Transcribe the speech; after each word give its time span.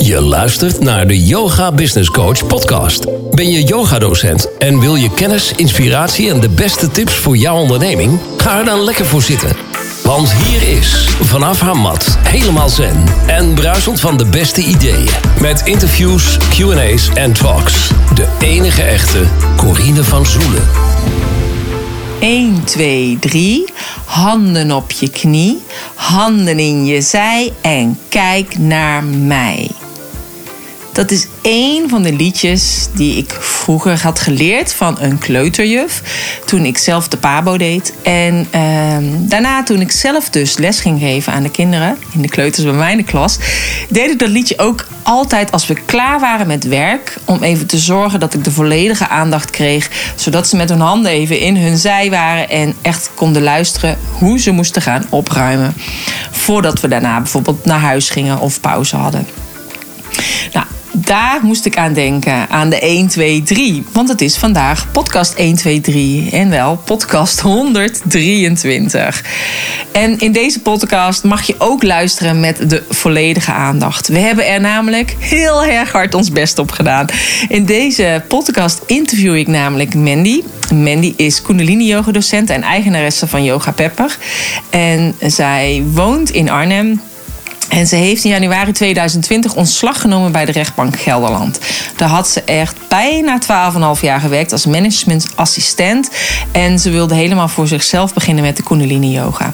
Je 0.00 0.20
luistert 0.20 0.80
naar 0.80 1.06
de 1.06 1.24
Yoga 1.24 1.72
Business 1.72 2.10
Coach 2.10 2.46
podcast. 2.46 3.06
Ben 3.30 3.50
je 3.50 3.62
yogadocent 3.62 4.48
en 4.58 4.80
wil 4.80 4.94
je 4.94 5.10
kennis, 5.10 5.52
inspiratie 5.56 6.30
en 6.30 6.40
de 6.40 6.48
beste 6.48 6.90
tips 6.90 7.14
voor 7.14 7.36
jouw 7.36 7.56
onderneming? 7.56 8.18
Ga 8.36 8.58
er 8.58 8.64
dan 8.64 8.80
lekker 8.80 9.06
voor 9.06 9.22
zitten. 9.22 9.56
Want 10.04 10.32
hier 10.32 10.76
is, 10.76 11.08
vanaf 11.20 11.60
haar 11.60 11.76
mat, 11.76 12.18
helemaal 12.22 12.68
zen 12.68 13.04
en 13.26 13.54
bruisend 13.54 14.00
van 14.00 14.16
de 14.16 14.26
beste 14.26 14.62
ideeën. 14.62 15.08
Met 15.40 15.62
interviews, 15.64 16.36
Q&A's 16.36 17.08
en 17.14 17.32
talks. 17.32 17.90
De 18.14 18.26
enige 18.40 18.82
echte 18.82 19.22
Corine 19.56 20.04
van 20.04 20.26
Zoelen. 20.26 20.68
1, 22.20 22.64
2, 22.64 23.16
3. 23.20 23.64
Handen 24.04 24.72
op 24.72 24.90
je 24.90 25.10
knie, 25.10 25.62
handen 25.94 26.58
in 26.58 26.86
je 26.86 27.00
zij 27.00 27.52
en 27.60 27.98
kijk 28.08 28.58
naar 28.58 29.04
mij. 29.04 29.70
Dat 30.98 31.10
is 31.10 31.26
één 31.40 31.88
van 31.88 32.02
de 32.02 32.12
liedjes 32.12 32.88
die 32.94 33.16
ik 33.16 33.36
vroeger 33.40 34.02
had 34.02 34.20
geleerd 34.20 34.74
van 34.74 34.96
een 35.00 35.18
kleuterjuf. 35.18 36.02
Toen 36.44 36.64
ik 36.64 36.78
zelf 36.78 37.08
de 37.08 37.16
pabo 37.16 37.56
deed. 37.56 37.92
En 38.02 38.46
ehm, 38.50 39.04
daarna 39.18 39.62
toen 39.62 39.80
ik 39.80 39.90
zelf 39.90 40.30
dus 40.30 40.56
les 40.56 40.80
ging 40.80 41.00
geven 41.00 41.32
aan 41.32 41.42
de 41.42 41.50
kinderen. 41.50 41.98
In 42.12 42.22
de 42.22 42.28
kleuters 42.28 42.64
bij 42.64 42.74
mij 42.74 42.90
in 42.90 42.96
de 42.96 43.04
klas. 43.04 43.38
Deed 43.88 44.10
ik 44.10 44.18
dat 44.18 44.28
liedje 44.28 44.58
ook 44.58 44.86
altijd 45.02 45.52
als 45.52 45.66
we 45.66 45.74
klaar 45.74 46.20
waren 46.20 46.46
met 46.46 46.64
werk. 46.64 47.16
Om 47.24 47.42
even 47.42 47.66
te 47.66 47.78
zorgen 47.78 48.20
dat 48.20 48.34
ik 48.34 48.44
de 48.44 48.50
volledige 48.50 49.08
aandacht 49.08 49.50
kreeg. 49.50 49.90
Zodat 50.16 50.48
ze 50.48 50.56
met 50.56 50.68
hun 50.68 50.80
handen 50.80 51.12
even 51.12 51.40
in 51.40 51.56
hun 51.56 51.78
zij 51.78 52.10
waren. 52.10 52.48
En 52.48 52.74
echt 52.82 53.10
konden 53.14 53.42
luisteren 53.42 53.98
hoe 54.12 54.38
ze 54.38 54.50
moesten 54.50 54.82
gaan 54.82 55.04
opruimen. 55.08 55.74
Voordat 56.30 56.80
we 56.80 56.88
daarna 56.88 57.20
bijvoorbeeld 57.20 57.64
naar 57.64 57.80
huis 57.80 58.10
gingen 58.10 58.38
of 58.38 58.60
pauze 58.60 58.96
hadden. 58.96 59.26
Daar 60.92 61.40
moest 61.42 61.64
ik 61.64 61.76
aan 61.76 61.92
denken, 61.92 62.48
aan 62.48 62.70
de 62.70 62.78
1, 62.78 63.08
2, 63.08 63.42
3. 63.42 63.84
Want 63.92 64.08
het 64.08 64.20
is 64.20 64.36
vandaag 64.36 64.92
podcast 64.92 65.34
1, 65.34 65.56
2, 65.56 65.80
3. 65.80 66.30
En 66.30 66.50
wel 66.50 66.76
podcast 66.84 67.40
123. 67.40 69.24
En 69.92 70.18
in 70.18 70.32
deze 70.32 70.60
podcast 70.60 71.24
mag 71.24 71.46
je 71.46 71.54
ook 71.58 71.82
luisteren 71.82 72.40
met 72.40 72.70
de 72.70 72.82
volledige 72.88 73.52
aandacht. 73.52 74.08
We 74.08 74.18
hebben 74.18 74.46
er 74.46 74.60
namelijk 74.60 75.16
heel 75.18 75.64
erg 75.64 75.92
hard 75.92 76.14
ons 76.14 76.30
best 76.30 76.58
op 76.58 76.70
gedaan. 76.70 77.06
In 77.48 77.64
deze 77.64 78.24
podcast 78.28 78.82
interview 78.86 79.36
ik 79.36 79.46
namelijk 79.46 79.94
Mandy. 79.94 80.42
Mandy 80.74 81.14
is 81.16 81.42
Kundalini 81.42 81.86
yoga 81.86 82.10
docent 82.10 82.50
en 82.50 82.62
eigenaresse 82.62 83.26
van 83.26 83.44
Yoga 83.44 83.72
Pepper. 83.72 84.16
En 84.70 85.14
zij 85.20 85.82
woont 85.86 86.30
in 86.30 86.50
Arnhem. 86.50 87.00
En 87.68 87.86
ze 87.86 87.96
heeft 87.96 88.24
in 88.24 88.30
januari 88.30 88.72
2020 88.72 89.54
ontslag 89.54 90.00
genomen 90.00 90.32
bij 90.32 90.44
de 90.44 90.52
rechtbank 90.52 91.00
Gelderland. 91.00 91.58
Daar 91.96 92.08
had 92.08 92.28
ze 92.28 92.42
echt 92.42 92.76
bijna 92.88 93.38
12,5 93.96 94.00
jaar 94.00 94.20
gewerkt 94.20 94.52
als 94.52 94.66
managementassistent. 94.66 96.10
En 96.52 96.78
ze 96.78 96.90
wilde 96.90 97.14
helemaal 97.14 97.48
voor 97.48 97.68
zichzelf 97.68 98.14
beginnen 98.14 98.44
met 98.44 98.56
de 98.56 98.62
Kundalini 98.62 99.10
Yoga. 99.12 99.52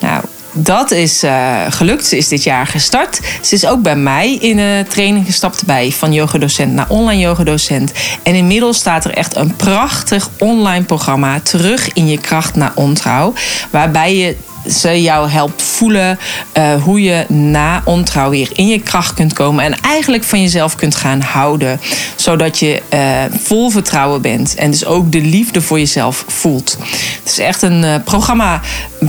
Nou, 0.00 0.24
dat 0.52 0.90
is 0.90 1.24
uh, 1.24 1.56
gelukt. 1.68 2.06
Ze 2.06 2.16
is 2.16 2.28
dit 2.28 2.42
jaar 2.42 2.66
gestart. 2.66 3.20
Ze 3.40 3.54
is 3.54 3.66
ook 3.66 3.82
bij 3.82 3.96
mij 3.96 4.34
in 4.34 4.56
de 4.56 4.84
training 4.88 5.26
gestapt 5.26 5.64
bij 5.64 5.92
van 5.92 6.12
yogadocent 6.12 6.72
naar 6.72 6.88
online 6.88 7.22
yogadocent. 7.22 7.92
En 8.22 8.34
inmiddels 8.34 8.76
staat 8.76 9.04
er 9.04 9.14
echt 9.14 9.36
een 9.36 9.56
prachtig 9.56 10.28
online 10.38 10.84
programma 10.84 11.40
terug 11.40 11.92
in 11.92 12.08
je 12.08 12.18
kracht 12.18 12.54
naar 12.54 12.72
ontrouw. 12.74 13.32
Waarbij 13.70 14.16
je 14.16 14.36
ze 14.70 15.02
jou 15.02 15.28
helpt 15.28 15.62
voelen 15.62 16.18
uh, 16.58 16.82
hoe 16.82 17.02
je 17.02 17.24
na 17.28 17.82
ontrouw 17.84 18.30
weer 18.30 18.48
in 18.52 18.68
je 18.68 18.80
kracht 18.80 19.14
kunt 19.14 19.32
komen. 19.32 19.64
En 19.64 19.80
eigenlijk 19.80 20.24
van 20.24 20.40
jezelf 20.40 20.74
kunt 20.74 20.94
gaan 20.94 21.20
houden. 21.20 21.80
Zodat 22.16 22.58
je 22.58 22.82
uh, 22.94 23.38
vol 23.42 23.70
vertrouwen 23.70 24.22
bent. 24.22 24.54
En 24.54 24.70
dus 24.70 24.84
ook 24.84 25.12
de 25.12 25.20
liefde 25.20 25.60
voor 25.60 25.78
jezelf 25.78 26.24
voelt. 26.28 26.76
Het 27.22 27.32
is 27.32 27.38
echt 27.38 27.62
een 27.62 27.82
uh, 27.82 27.94
programma 28.04 28.60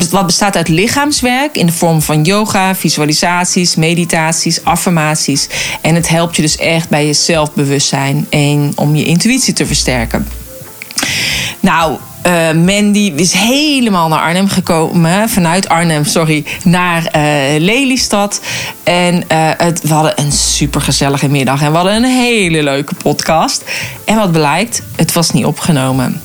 wat 0.10 0.26
bestaat 0.26 0.56
uit 0.56 0.68
lichaamswerk 0.68 1.58
in 1.58 1.66
de 1.66 1.72
vorm 1.72 2.02
van 2.02 2.24
yoga, 2.24 2.76
visualisaties, 2.76 3.76
meditaties, 3.76 4.64
affirmaties. 4.64 5.48
En 5.82 5.96
het 5.96 6.10
helpt 6.10 6.36
je 6.36 6.42
dus 6.42 6.58
echt 6.58 6.90
bij 6.90 7.06
je 7.06 7.14
zelfbewustzijn 7.14 8.28
en 8.30 8.72
om 8.76 8.96
je 8.96 9.06
intuïtie 9.06 9.54
te 9.54 9.66
versterken. 9.66 10.28
Nou, 11.60 11.98
uh, 12.28 12.52
Mandy 12.52 13.14
is 13.16 13.34
helemaal 13.34 14.08
naar 14.08 14.20
Arnhem 14.20 14.48
gekomen. 14.48 15.30
Vanuit 15.30 15.70
Arnhem, 15.70 16.06
sorry, 16.06 16.46
naar 16.64 17.02
uh, 17.02 17.62
Lelystad. 17.62 18.42
En 18.84 19.16
uh, 19.16 19.22
het, 19.58 19.82
we 19.82 19.94
hadden 19.94 20.20
een 20.20 20.32
supergezellige 20.32 21.28
middag. 21.28 21.62
En 21.62 21.72
we 21.72 21.76
hadden 21.76 21.96
een 21.96 22.04
hele 22.04 22.64
leuke 22.64 22.96
podcast. 22.96 23.64
En 24.06 24.16
wat 24.16 24.32
blijkt, 24.32 24.82
het 24.96 25.14
was 25.14 25.32
niet 25.32 25.46
opgenomen. 25.46 26.22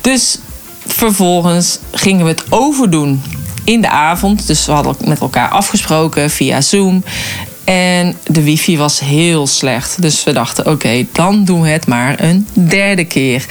Dus 0.00 0.38
vervolgens 0.86 1.78
gingen 1.92 2.24
we 2.24 2.30
het 2.30 2.44
overdoen 2.48 3.22
in 3.64 3.80
de 3.80 3.88
avond. 3.88 4.46
Dus 4.46 4.66
we 4.66 4.72
hadden 4.72 4.96
met 5.04 5.20
elkaar 5.20 5.48
afgesproken 5.48 6.30
via 6.30 6.60
Zoom. 6.60 7.04
En 7.64 8.16
de 8.26 8.42
wifi 8.42 8.78
was 8.78 9.00
heel 9.00 9.46
slecht. 9.46 10.02
Dus 10.02 10.24
we 10.24 10.32
dachten, 10.32 10.66
oké, 10.66 11.06
dan 11.12 11.44
doen 11.44 11.62
we 11.62 11.68
het 11.68 11.86
maar 11.86 12.22
een 12.22 12.48
derde 12.52 13.04
keer. 13.04 13.46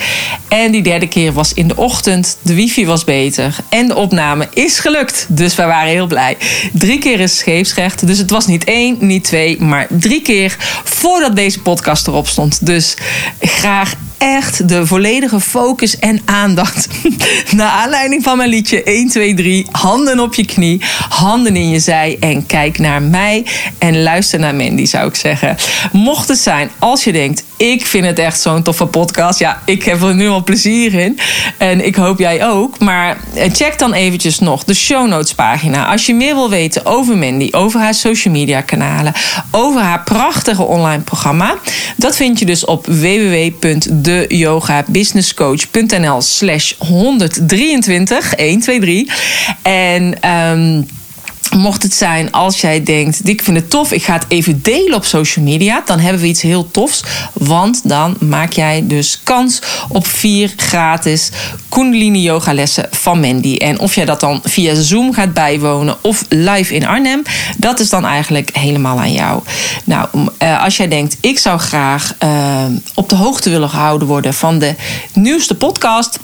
En 0.48 0.72
die 0.72 0.82
derde 0.82 1.08
keer 1.08 1.34
was 1.34 1.54
in 1.54 1.68
de 1.68 1.76
ochtend. 1.76 2.38
De 2.42 2.54
wifi 2.54 2.86
was 2.86 3.04
beter. 3.04 3.56
En 3.70 3.88
de 3.88 3.96
opname 3.96 4.48
is 4.54 4.80
gelukt. 4.80 5.26
Dus 5.30 5.56
wij 5.56 5.68
waren 5.68 5.90
heel 5.92 6.08
blij. 6.08 6.38
Drie 6.74 7.00
keer 7.00 7.20
is 7.20 7.38
scheepsrecht. 7.38 8.08
Dus 8.08 8.18
het 8.18 8.30
was 8.30 8.48
niet 8.48 8.64
één, 8.64 8.98
niet 9.00 9.24
twee, 9.24 9.62
maar 9.62 9.88
drie 9.90 10.22
keer 10.22 10.56
voordat 10.84 11.36
deze 11.36 11.62
podcast 11.62 12.08
erop 12.08 12.28
stond. 12.28 12.66
Dus 12.66 12.98
graag 13.40 13.94
echt 14.24 14.70
de 14.70 14.86
volledige 14.86 15.40
focus 15.40 16.00
en 16.00 16.22
aandacht. 16.26 16.88
Naar 17.56 17.70
aanleiding 17.70 18.24
van 18.24 18.38
mijn 18.38 18.50
liedje 18.50 18.84
1, 18.84 19.10
2, 19.10 19.34
3. 19.34 19.68
Handen 19.72 20.20
op 20.20 20.34
je 20.34 20.46
knie, 20.46 20.82
handen 21.10 21.56
in 21.56 21.70
je 21.70 21.80
zij 21.80 22.18
en 22.20 22.46
kijk 22.46 22.78
naar 22.78 23.02
mij. 23.02 23.46
En 23.78 24.04
luister 24.04 24.40
naar 24.40 24.56
Mandy, 24.56 24.86
zou 24.86 25.08
ik 25.08 25.16
zeggen. 25.16 25.56
Mocht 25.92 26.28
het 26.28 26.38
zijn, 26.38 26.70
als 26.80 27.04
je 27.04 27.12
denkt, 27.12 27.44
ik 27.58 27.86
vind 27.86 28.06
het 28.06 28.20
echt 28.20 28.42
zo'n 28.42 28.64
toffe 28.64 28.86
podcast. 28.86 29.40
Ja, 29.40 29.62
ik 29.66 29.84
heb 29.84 30.02
er 30.02 30.16
nu 30.16 30.28
al 30.28 30.44
plezier 30.44 30.94
in. 30.94 31.20
En 31.58 31.86
ik 31.86 31.96
hoop 31.96 32.20
jij 32.20 32.48
ook. 32.48 32.80
Maar 32.80 33.18
check 33.36 33.80
dan 33.80 33.94
eventjes 33.94 34.40
nog 34.40 34.64
de 34.64 34.74
show 34.74 35.08
notes 35.08 35.34
pagina. 35.34 35.86
Als 35.86 36.06
je 36.06 36.14
meer 36.14 36.36
wil 36.36 36.50
weten 36.50 36.86
over 36.86 37.18
Mandy, 37.18 37.48
over 37.52 37.80
haar 37.80 37.94
social 37.94 38.34
media 38.34 38.62
kanalen, 38.62 39.14
over 39.52 39.82
haar 39.82 40.04
prachtige 40.04 40.64
online 40.64 41.04
programma. 41.04 41.56
Dat 41.96 42.16
vind 42.16 42.40
je 42.40 42.46
dus 42.46 42.66
op 42.66 42.86
www.deyogabusinesscoach.nl 44.14 46.22
slash 46.22 46.76
123 46.78 47.72
123. 47.72 49.08
En... 49.62 50.16
Um, 50.24 50.86
Mocht 51.58 51.84
het 51.84 51.94
zijn 51.94 52.32
als 52.32 52.62
jij 52.62 52.84
denkt, 52.84 53.28
ik 53.28 53.44
vind 53.44 53.58
het 53.58 53.70
tof, 53.70 53.92
ik 53.92 54.04
ga 54.04 54.14
het 54.14 54.26
even 54.28 54.62
delen 54.62 54.94
op 54.94 55.06
social 55.06 55.46
media, 55.46 55.82
dan 55.86 56.00
hebben 56.00 56.22
we 56.22 56.28
iets 56.28 56.42
heel 56.42 56.72
tofs. 56.72 57.04
Want 57.34 57.82
dan 57.84 58.16
maak 58.20 58.52
jij 58.52 58.84
dus 58.88 59.22
kans 59.24 59.62
op 59.90 60.08
vier 60.08 60.54
gratis 60.56 61.30
Kundalini 61.70 62.22
yoga 62.22 62.54
lessen 62.54 62.88
van 62.92 63.20
Mandy. 63.20 63.56
En 63.56 63.80
of 63.80 63.96
jij 63.96 64.06
dat 64.06 64.20
dan 64.20 64.40
via 64.44 64.76
Zoom 64.76 65.14
gaat 65.14 65.34
bijwonen 65.34 65.96
of 66.02 66.26
live 66.30 66.76
in 66.76 66.88
Arnhem, 66.88 67.22
dat 67.58 67.80
is 67.80 67.90
dan 67.90 68.06
eigenlijk 68.06 68.58
helemaal 68.58 69.00
aan 69.00 69.14
jou. 69.14 69.44
Nou, 69.84 70.08
eh, 70.38 70.64
als 70.64 70.78
jij 70.78 70.88
denkt, 70.88 71.18
ik 71.20 71.40
zou 71.40 71.60
graag 71.60 72.16
uh, 72.24 72.66
op 72.94 73.10
de 73.10 73.16
hoogte 73.16 73.50
willen 73.50 73.70
gehouden 73.70 74.08
worden 74.08 74.34
van 74.34 74.60
de 74.60 74.76
nieuwste 75.14 75.56
podcast 75.56 76.20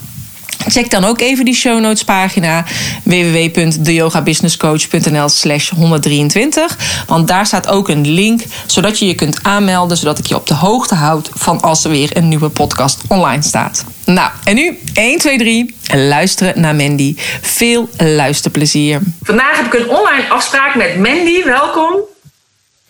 Check 0.67 0.89
dan 0.89 1.05
ook 1.05 1.21
even 1.21 1.45
die 1.45 1.55
show 1.55 1.79
notes 1.79 2.03
pagina 2.03 2.65
www.deyogabusinesscoach.nl 3.03 5.29
slash 5.29 5.69
123. 5.69 6.77
Want 7.07 7.27
daar 7.27 7.45
staat 7.45 7.67
ook 7.67 7.89
een 7.89 8.07
link 8.07 8.41
zodat 8.65 8.99
je 8.99 9.07
je 9.07 9.15
kunt 9.15 9.43
aanmelden. 9.43 9.97
Zodat 9.97 10.19
ik 10.19 10.25
je 10.25 10.35
op 10.35 10.47
de 10.47 10.53
hoogte 10.53 10.95
houd 10.95 11.29
van 11.33 11.61
als 11.61 11.83
er 11.83 11.89
weer 11.89 12.17
een 12.17 12.27
nieuwe 12.27 12.49
podcast 12.49 13.01
online 13.07 13.41
staat. 13.41 13.85
Nou, 14.05 14.31
en 14.43 14.55
nu 14.55 14.79
1, 14.93 15.17
2, 15.17 15.37
3. 15.37 15.75
Luisteren 15.93 16.61
naar 16.61 16.75
Mandy. 16.75 17.15
Veel 17.41 17.89
luisterplezier. 17.97 18.99
Vandaag 19.23 19.57
heb 19.57 19.65
ik 19.65 19.73
een 19.73 19.89
online 19.89 20.27
afspraak 20.29 20.75
met 20.75 20.97
Mandy. 20.97 21.43
Welkom. 21.43 21.93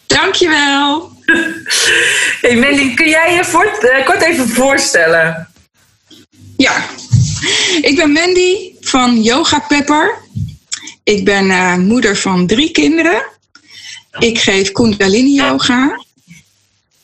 Dankjewel. 0.07 1.11
Hey 2.41 2.55
Mandy, 2.55 2.93
kun 2.93 3.09
jij 3.09 3.33
je 3.33 3.43
voort, 3.43 3.83
uh, 3.83 4.05
kort 4.05 4.21
even 4.21 4.49
voorstellen? 4.49 5.47
Ja, 6.57 6.71
ik 7.81 7.93
ben 7.95 8.11
Mandy 8.11 8.71
van 8.81 9.21
Yoga 9.21 9.59
Pepper. 9.59 10.17
Ik 11.03 11.25
ben 11.25 11.45
uh, 11.45 11.75
moeder 11.75 12.17
van 12.17 12.47
drie 12.47 12.71
kinderen. 12.71 13.23
Ik 14.19 14.39
geef 14.39 14.71
Kundalini 14.71 15.35
yoga. 15.35 15.99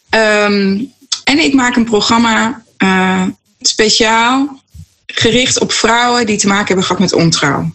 Um, 0.10 0.94
en 1.24 1.40
ik 1.40 1.54
maak 1.54 1.76
een 1.76 1.86
programma 1.86 2.64
uh, 2.78 3.24
speciaal 3.60 4.62
gericht 5.06 5.60
op 5.60 5.72
vrouwen 5.72 6.26
die 6.26 6.38
te 6.38 6.48
maken 6.48 6.66
hebben 6.68 6.86
gehad 6.86 7.02
met 7.02 7.14
ontrouw. 7.14 7.74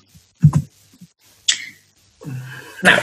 Nou, 2.81 2.99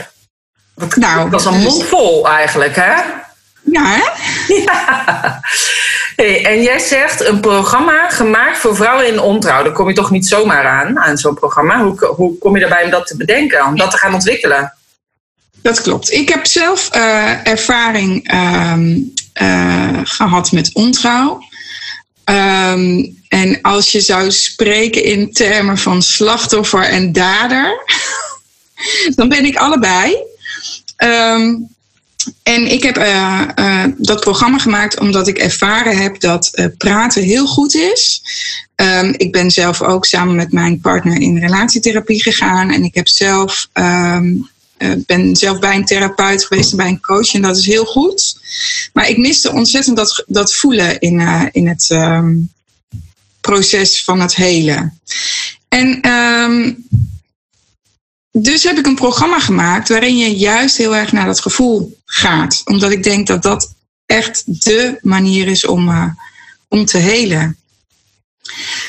dat, 0.74 0.96
nou, 0.96 1.30
dat 1.30 1.40
is 1.40 1.46
een 1.46 1.52
dus- 1.52 1.62
mond 1.62 1.84
vol 1.84 2.28
eigenlijk, 2.28 2.76
hè? 2.76 2.94
Ja, 3.72 3.96
hè? 3.96 4.04
Ja. 4.64 5.40
En 6.24 6.62
jij 6.62 6.78
zegt 6.78 7.24
een 7.24 7.40
programma 7.40 8.10
gemaakt 8.10 8.58
voor 8.58 8.76
vrouwen 8.76 9.06
in 9.06 9.20
ontrouw. 9.20 9.62
Daar 9.62 9.72
kom 9.72 9.88
je 9.88 9.94
toch 9.94 10.10
niet 10.10 10.26
zomaar 10.26 10.66
aan, 10.66 10.98
aan 10.98 11.18
zo'n 11.18 11.34
programma. 11.34 11.82
Hoe, 11.82 12.06
hoe 12.06 12.38
kom 12.38 12.54
je 12.54 12.60
daarbij 12.60 12.84
om 12.84 12.90
dat 12.90 13.06
te 13.06 13.16
bedenken, 13.16 13.66
om 13.66 13.76
dat 13.76 13.90
te 13.90 13.96
gaan 13.96 14.14
ontwikkelen? 14.14 14.72
Dat 15.62 15.82
klopt. 15.82 16.12
Ik 16.12 16.28
heb 16.28 16.46
zelf 16.46 16.96
uh, 16.96 17.46
ervaring 17.46 18.32
um, 18.32 19.12
uh, 19.42 20.00
gehad 20.02 20.52
met 20.52 20.70
ontrouw. 20.72 21.42
Um, 22.24 23.16
en 23.28 23.62
als 23.62 23.92
je 23.92 24.00
zou 24.00 24.30
spreken 24.30 25.04
in 25.04 25.32
termen 25.32 25.78
van 25.78 26.02
slachtoffer 26.02 26.82
en 26.82 27.12
dader, 27.12 27.84
dan 29.16 29.28
ben 29.28 29.44
ik 29.44 29.56
allebei. 29.56 30.16
Um, 30.96 31.76
en 32.42 32.72
ik 32.72 32.82
heb 32.82 32.98
uh, 32.98 33.48
uh, 33.56 33.84
dat 33.96 34.20
programma 34.20 34.58
gemaakt 34.58 35.00
omdat 35.00 35.28
ik 35.28 35.38
ervaren 35.38 35.96
heb 35.96 36.20
dat 36.20 36.50
uh, 36.52 36.66
praten 36.76 37.22
heel 37.22 37.46
goed 37.46 37.74
is. 37.74 38.22
Um, 38.76 39.14
ik 39.16 39.32
ben 39.32 39.50
zelf 39.50 39.82
ook 39.82 40.04
samen 40.04 40.36
met 40.36 40.52
mijn 40.52 40.80
partner 40.80 41.20
in 41.20 41.38
relatietherapie 41.38 42.22
gegaan. 42.22 42.70
En 42.70 42.84
ik 42.84 42.94
heb 42.94 43.08
zelf, 43.08 43.68
um, 43.72 44.48
ben 45.06 45.36
zelf 45.36 45.58
bij 45.58 45.76
een 45.76 45.84
therapeut 45.84 46.44
geweest 46.44 46.70
en 46.70 46.76
bij 46.76 46.88
een 46.88 47.00
coach. 47.00 47.34
En 47.34 47.42
dat 47.42 47.56
is 47.56 47.66
heel 47.66 47.84
goed. 47.84 48.36
Maar 48.92 49.08
ik 49.08 49.18
miste 49.18 49.52
ontzettend 49.52 49.96
dat, 49.96 50.24
dat 50.26 50.54
voelen 50.54 50.98
in, 50.98 51.48
in 51.52 51.68
het 51.68 51.88
um, 51.90 52.50
proces 53.40 54.04
van 54.04 54.20
het 54.20 54.34
helen. 54.34 55.00
En 55.68 56.00
dus 58.42 58.64
heb 58.64 58.78
ik 58.78 58.86
een 58.86 58.94
programma 58.94 59.40
gemaakt 59.40 59.88
waarin 59.88 60.18
je 60.18 60.36
juist 60.36 60.76
heel 60.76 60.96
erg 60.96 61.12
naar 61.12 61.26
dat 61.26 61.40
gevoel 61.40 61.98
gaat. 62.04 62.62
Omdat 62.64 62.90
ik 62.90 63.02
denk 63.02 63.26
dat 63.26 63.42
dat 63.42 63.74
echt 64.06 64.64
de 64.64 64.98
manier 65.02 65.48
is 65.48 65.66
om, 65.66 65.88
uh, 65.88 66.04
om 66.68 66.84
te 66.84 66.98
helen. 66.98 67.56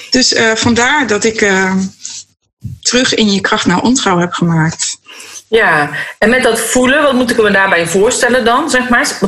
Dus 0.10 0.34
uh, 0.34 0.56
vandaar 0.56 1.08
dat 1.08 1.24
ik 1.24 1.42
uh, 1.42 1.76
terug 2.82 3.14
in 3.14 3.32
je 3.32 3.42
kracht 3.42 3.66
naar 3.66 3.82
ontrouw 3.82 4.18
heb 4.18 4.34
gemaakt. 4.34 4.98
Ja, 5.48 5.90
en 6.18 6.30
met 6.30 6.44
dat 6.44 6.60
voelen, 6.60 7.02
wat 7.02 7.14
moet 7.14 7.32
ik 7.32 7.42
me 7.42 7.52
daarbij 7.52 7.88
voorstellen 7.88 8.46
dan, 8.46 8.70
zeg 8.70 8.90
maar? 8.90 9.20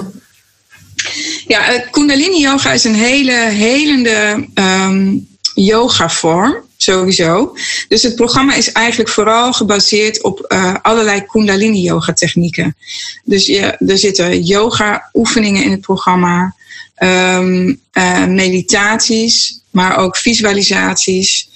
Ja, 1.48 1.80
Kundalini 1.80 2.40
Yoga 2.40 2.72
is 2.72 2.84
een 2.84 2.96
hele 2.96 3.32
helende 3.32 4.48
um, 4.54 5.28
yoga 5.54 6.10
vorm 6.10 6.70
sowieso. 6.84 7.56
Dus 7.88 8.04
het 8.04 8.16
programma 8.16 8.56
is 8.56 8.72
eigenlijk 8.72 9.10
vooral 9.10 9.54
gebaseerd 9.54 10.22
op 10.22 10.46
uh, 10.48 10.76
allerlei 10.82 11.26
Kundalini 11.26 11.82
yoga 11.82 12.14
technieken. 12.14 12.76
Dus 13.24 13.46
je, 13.46 13.60
er 13.62 13.98
zitten 13.98 14.44
yoga 14.44 15.10
oefeningen 15.14 15.64
in 15.64 15.72
het 15.72 15.82
programma, 15.82 16.56
um, 17.04 17.82
uh, 17.94 18.26
meditaties, 18.26 19.62
maar 19.70 19.98
ook 19.98 20.18
visualisaties. 20.18 21.50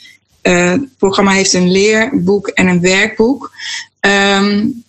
Uh, 0.43 0.71
het 0.71 0.97
programma 0.97 1.31
heeft 1.31 1.53
een 1.53 1.71
leerboek 1.71 2.47
en 2.47 2.67
een 2.67 2.81
werkboek. 2.81 3.51
Um, 3.99 4.83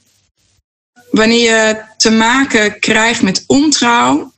wanneer 1.11 1.43
je 1.43 1.81
te 1.97 2.11
maken 2.11 2.79
krijgt 2.79 3.23
met 3.23 3.45
ontrouw, 3.47 4.33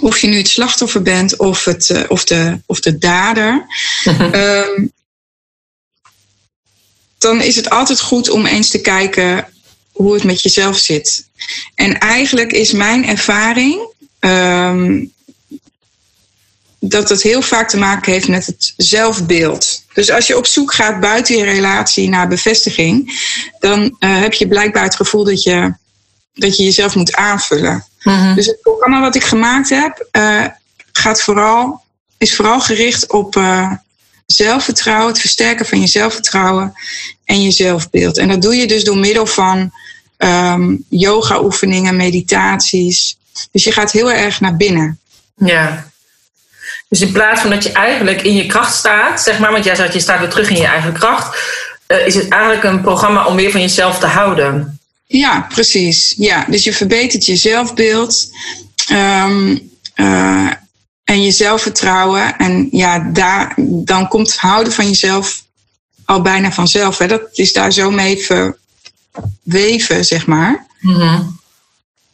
of 0.00 0.18
je 0.18 0.26
nu 0.26 0.36
het 0.36 0.48
slachtoffer 0.48 1.02
bent 1.02 1.36
of, 1.36 1.64
het, 1.64 1.88
uh, 1.88 2.02
of, 2.08 2.24
de, 2.24 2.60
of 2.66 2.80
de 2.80 2.98
dader. 2.98 3.66
um, 4.34 4.92
dan 7.18 7.40
is 7.40 7.56
het 7.56 7.70
altijd 7.70 8.00
goed 8.00 8.30
om 8.30 8.46
eens 8.46 8.70
te 8.70 8.80
kijken 8.80 9.46
hoe 9.92 10.14
het 10.14 10.24
met 10.24 10.42
jezelf 10.42 10.78
zit. 10.78 11.26
En 11.74 11.98
eigenlijk 11.98 12.52
is 12.52 12.72
mijn 12.72 13.06
ervaring 13.06 13.86
um, 14.20 15.12
dat 16.84 17.08
het 17.08 17.22
heel 17.22 17.42
vaak 17.42 17.68
te 17.68 17.76
maken 17.76 18.12
heeft 18.12 18.28
met 18.28 18.46
het 18.46 18.74
zelfbeeld. 18.76 19.84
Dus 19.92 20.10
als 20.10 20.26
je 20.26 20.36
op 20.36 20.46
zoek 20.46 20.74
gaat 20.74 21.00
buiten 21.00 21.36
je 21.36 21.44
relatie 21.44 22.08
naar 22.08 22.28
bevestiging, 22.28 23.20
dan 23.58 23.82
uh, 23.82 24.20
heb 24.20 24.32
je 24.32 24.48
blijkbaar 24.48 24.82
het 24.82 24.96
gevoel 24.96 25.24
dat 25.24 25.42
je, 25.42 25.74
dat 26.34 26.56
je 26.56 26.62
jezelf 26.62 26.94
moet 26.94 27.14
aanvullen. 27.14 27.86
Mm-hmm. 28.04 28.34
Dus 28.34 28.46
het 28.46 28.60
programma 28.60 29.00
wat 29.00 29.14
ik 29.14 29.24
gemaakt 29.24 29.70
heb, 29.70 30.08
uh, 30.12 30.44
gaat 30.92 31.22
vooral, 31.22 31.82
is 32.18 32.34
vooral 32.34 32.60
gericht 32.60 33.12
op 33.12 33.36
uh, 33.36 33.72
zelfvertrouwen, 34.26 35.08
het 35.08 35.20
versterken 35.20 35.66
van 35.66 35.80
je 35.80 35.86
zelfvertrouwen 35.86 36.72
en 37.24 37.42
je 37.42 37.50
zelfbeeld. 37.50 38.18
En 38.18 38.28
dat 38.28 38.42
doe 38.42 38.56
je 38.56 38.66
dus 38.66 38.84
door 38.84 38.96
middel 38.96 39.26
van 39.26 39.72
um, 40.18 40.84
yoga-oefeningen, 40.88 41.96
meditaties. 41.96 43.16
Dus 43.50 43.64
je 43.64 43.72
gaat 43.72 43.92
heel 43.92 44.12
erg 44.12 44.40
naar 44.40 44.56
binnen. 44.56 44.98
Ja. 45.36 45.90
Dus 46.88 47.00
in 47.00 47.12
plaats 47.12 47.40
van 47.40 47.50
dat 47.50 47.62
je 47.62 47.72
eigenlijk 47.72 48.22
in 48.22 48.34
je 48.34 48.46
kracht 48.46 48.74
staat, 48.74 49.22
zeg 49.22 49.38
maar, 49.38 49.52
want 49.52 49.64
jij 49.64 49.74
zegt 49.74 49.92
je 49.92 50.00
staat 50.00 50.18
weer 50.18 50.28
terug 50.28 50.50
in 50.50 50.56
je 50.56 50.66
eigen 50.66 50.92
kracht, 50.92 51.38
uh, 51.88 52.06
is 52.06 52.14
het 52.14 52.28
eigenlijk 52.28 52.64
een 52.64 52.80
programma 52.80 53.26
om 53.26 53.36
weer 53.36 53.50
van 53.50 53.60
jezelf 53.60 53.98
te 53.98 54.06
houden. 54.06 54.80
Ja, 55.12 55.46
precies. 55.48 56.14
Ja, 56.16 56.44
dus 56.48 56.64
je 56.64 56.72
verbetert 56.72 57.26
je 57.26 57.36
zelfbeeld. 57.36 58.30
Um, 58.90 59.70
uh, 59.96 60.50
en 61.04 61.22
je 61.22 61.30
zelfvertrouwen. 61.30 62.36
En 62.36 62.68
ja, 62.70 62.98
daar, 62.98 63.54
dan 63.58 64.08
komt 64.08 64.36
houden 64.36 64.72
van 64.72 64.86
jezelf 64.86 65.42
al 66.04 66.22
bijna 66.22 66.52
vanzelf. 66.52 66.98
Hè. 66.98 67.06
Dat 67.06 67.22
is 67.32 67.52
daar 67.52 67.72
zo 67.72 67.90
mee 67.90 68.26
verweven, 69.44 70.04
zeg 70.04 70.26
maar. 70.26 70.66
Mm-hmm. 70.80 71.40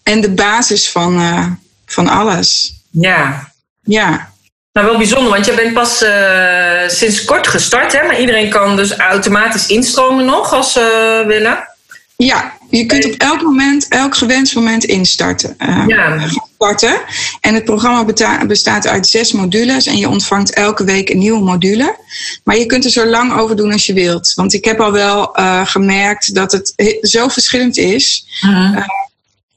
En 0.03 0.21
de 0.21 0.31
basis 0.31 0.89
van, 0.89 1.21
uh, 1.21 1.47
van 1.87 2.09
alles. 2.09 2.75
Ja. 2.91 3.53
Ja. 3.83 4.33
Nou, 4.73 4.87
wel 4.87 4.97
bijzonder, 4.97 5.33
want 5.33 5.47
je 5.47 5.55
bent 5.55 5.75
pas 5.75 6.03
uh, 6.03 6.89
sinds 6.89 7.25
kort 7.25 7.47
gestart, 7.47 7.93
hè? 7.93 8.06
Maar 8.06 8.21
iedereen 8.21 8.50
kan 8.50 8.77
dus 8.77 8.97
automatisch 8.97 9.67
instromen 9.67 10.25
nog 10.25 10.53
als 10.53 10.73
ze 10.73 11.25
willen. 11.27 11.69
Ja, 12.25 12.53
je 12.70 12.87
kunt 12.87 13.05
op 13.05 13.15
elk 13.17 13.43
moment, 13.43 13.88
elk 13.88 14.17
gewenst 14.17 14.55
moment 14.55 14.85
instarten. 14.85 15.55
Uh, 15.59 15.85
ja. 15.87 16.29
starten. 16.55 17.00
En 17.41 17.55
het 17.55 17.65
programma 17.65 18.05
bestaat 18.47 18.87
uit 18.87 19.06
zes 19.06 19.32
modules 19.32 19.87
en 19.87 19.97
je 19.97 20.09
ontvangt 20.09 20.53
elke 20.53 20.85
week 20.85 21.09
een 21.09 21.19
nieuwe 21.19 21.44
module. 21.44 21.97
Maar 22.44 22.56
je 22.56 22.67
kunt 22.67 22.85
er 22.85 22.91
zo 22.91 23.06
lang 23.06 23.32
over 23.32 23.56
doen 23.56 23.73
als 23.73 23.87
je 23.87 23.93
wilt. 23.93 24.32
Want 24.35 24.53
ik 24.53 24.65
heb 24.65 24.81
al 24.81 24.93
wel 24.93 25.38
uh, 25.38 25.67
gemerkt 25.67 26.35
dat 26.35 26.53
het 26.53 26.73
zo 27.00 27.29
verschillend 27.29 27.76
is. 27.76 28.26
Uh, 28.44 28.87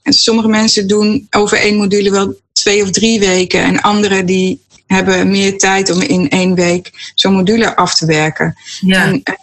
en 0.01 0.13
sommige 0.13 0.47
mensen 0.47 0.87
doen 0.87 1.27
over 1.29 1.57
één 1.57 1.75
module 1.75 2.11
wel 2.11 2.39
twee 2.53 2.81
of 2.81 2.89
drie 2.89 3.19
weken. 3.19 3.63
En 3.63 3.81
anderen 3.81 4.25
die 4.25 4.61
hebben 4.87 5.29
meer 5.29 5.57
tijd 5.57 5.91
om 5.91 6.01
in 6.01 6.29
één 6.29 6.55
week 6.55 7.11
zo'n 7.15 7.33
module 7.33 7.75
af 7.75 7.95
te 7.95 8.05
werken. 8.05 8.55
Ja. 8.79 9.03
En, 9.03 9.21
het 9.23 9.37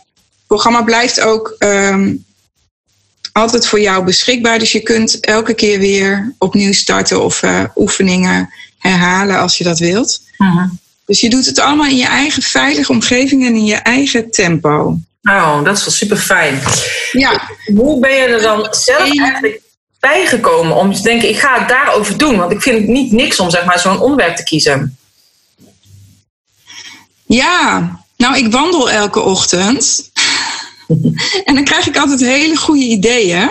programma 0.46 0.82
blijft 0.82 1.20
ook 1.20 1.56
um, 1.58 2.26
altijd 3.38 3.66
voor 3.66 3.80
jou 3.80 4.04
beschikbaar. 4.04 4.58
Dus 4.58 4.72
je 4.72 4.80
kunt 4.82 5.20
elke 5.20 5.54
keer 5.54 5.78
weer 5.78 6.34
opnieuw 6.38 6.72
starten 6.72 7.24
of 7.24 7.42
uh, 7.42 7.64
oefeningen 7.76 8.52
herhalen 8.78 9.38
als 9.38 9.58
je 9.58 9.64
dat 9.64 9.78
wilt. 9.78 10.20
Uh-huh. 10.38 10.70
Dus 11.06 11.20
je 11.20 11.30
doet 11.30 11.46
het 11.46 11.58
allemaal 11.58 11.86
in 11.86 11.96
je 11.96 12.06
eigen 12.06 12.42
veilige 12.42 12.92
omgeving 12.92 13.46
en 13.46 13.54
in 13.54 13.64
je 13.64 13.74
eigen 13.74 14.30
tempo. 14.30 14.98
Oh, 15.22 15.64
dat 15.64 15.76
is 15.76 15.84
wel 15.84 15.94
super 15.94 16.16
fijn. 16.16 16.60
Ja. 17.12 17.50
Hoe 17.76 18.00
ben 18.00 18.10
je 18.10 18.22
er 18.22 18.42
dan 18.42 18.66
zelf 18.70 19.18
eigenlijk 19.18 19.60
bijgekomen 20.00 20.76
om 20.76 20.94
te 20.94 21.02
denken, 21.02 21.28
ik 21.28 21.38
ga 21.38 21.58
het 21.58 21.68
daarover 21.68 22.18
doen? 22.18 22.36
Want 22.36 22.52
ik 22.52 22.62
vind 22.62 22.78
het 22.78 22.88
niet 22.88 23.12
niks 23.12 23.40
om 23.40 23.50
zeg 23.50 23.64
maar, 23.64 23.78
zo'n 23.78 24.00
onderwerp 24.00 24.36
te 24.36 24.42
kiezen. 24.42 24.98
Ja, 27.26 27.90
nou, 28.16 28.36
ik 28.36 28.52
wandel 28.52 28.90
elke 28.90 29.20
ochtend. 29.20 30.10
en 31.44 31.54
dan 31.54 31.64
krijg 31.64 31.86
ik 31.86 31.96
altijd 31.96 32.20
hele 32.20 32.56
goede 32.56 32.84
ideeën. 32.84 33.50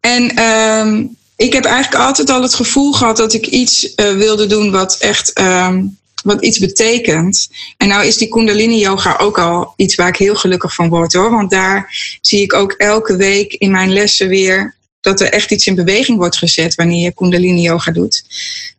En 0.00 0.42
um, 0.42 1.16
ik 1.36 1.52
heb 1.52 1.64
eigenlijk 1.64 2.04
altijd 2.04 2.30
al 2.30 2.42
het 2.42 2.54
gevoel 2.54 2.92
gehad 2.92 3.16
dat 3.16 3.32
ik 3.32 3.46
iets 3.46 3.84
uh, 3.96 4.12
wilde 4.12 4.46
doen 4.46 4.70
wat 4.70 4.96
echt 4.98 5.40
um, 5.40 5.98
wat 6.22 6.44
iets 6.44 6.58
betekent. 6.58 7.48
En 7.76 7.88
nou 7.88 8.06
is 8.06 8.16
die 8.16 8.28
Kundalini 8.28 8.78
Yoga 8.78 9.16
ook 9.18 9.38
al 9.38 9.72
iets 9.76 9.94
waar 9.94 10.08
ik 10.08 10.16
heel 10.16 10.34
gelukkig 10.34 10.74
van 10.74 10.88
word 10.88 11.12
hoor. 11.12 11.30
Want 11.30 11.50
daar 11.50 11.94
zie 12.20 12.40
ik 12.40 12.54
ook 12.54 12.72
elke 12.72 13.16
week 13.16 13.52
in 13.52 13.70
mijn 13.70 13.92
lessen 13.92 14.28
weer 14.28 14.74
dat 15.00 15.20
er 15.20 15.32
echt 15.32 15.50
iets 15.50 15.66
in 15.66 15.74
beweging 15.74 16.18
wordt 16.18 16.36
gezet 16.36 16.74
wanneer 16.74 17.04
je 17.04 17.14
Kundalini 17.14 17.60
Yoga 17.60 17.92
doet. 17.92 18.24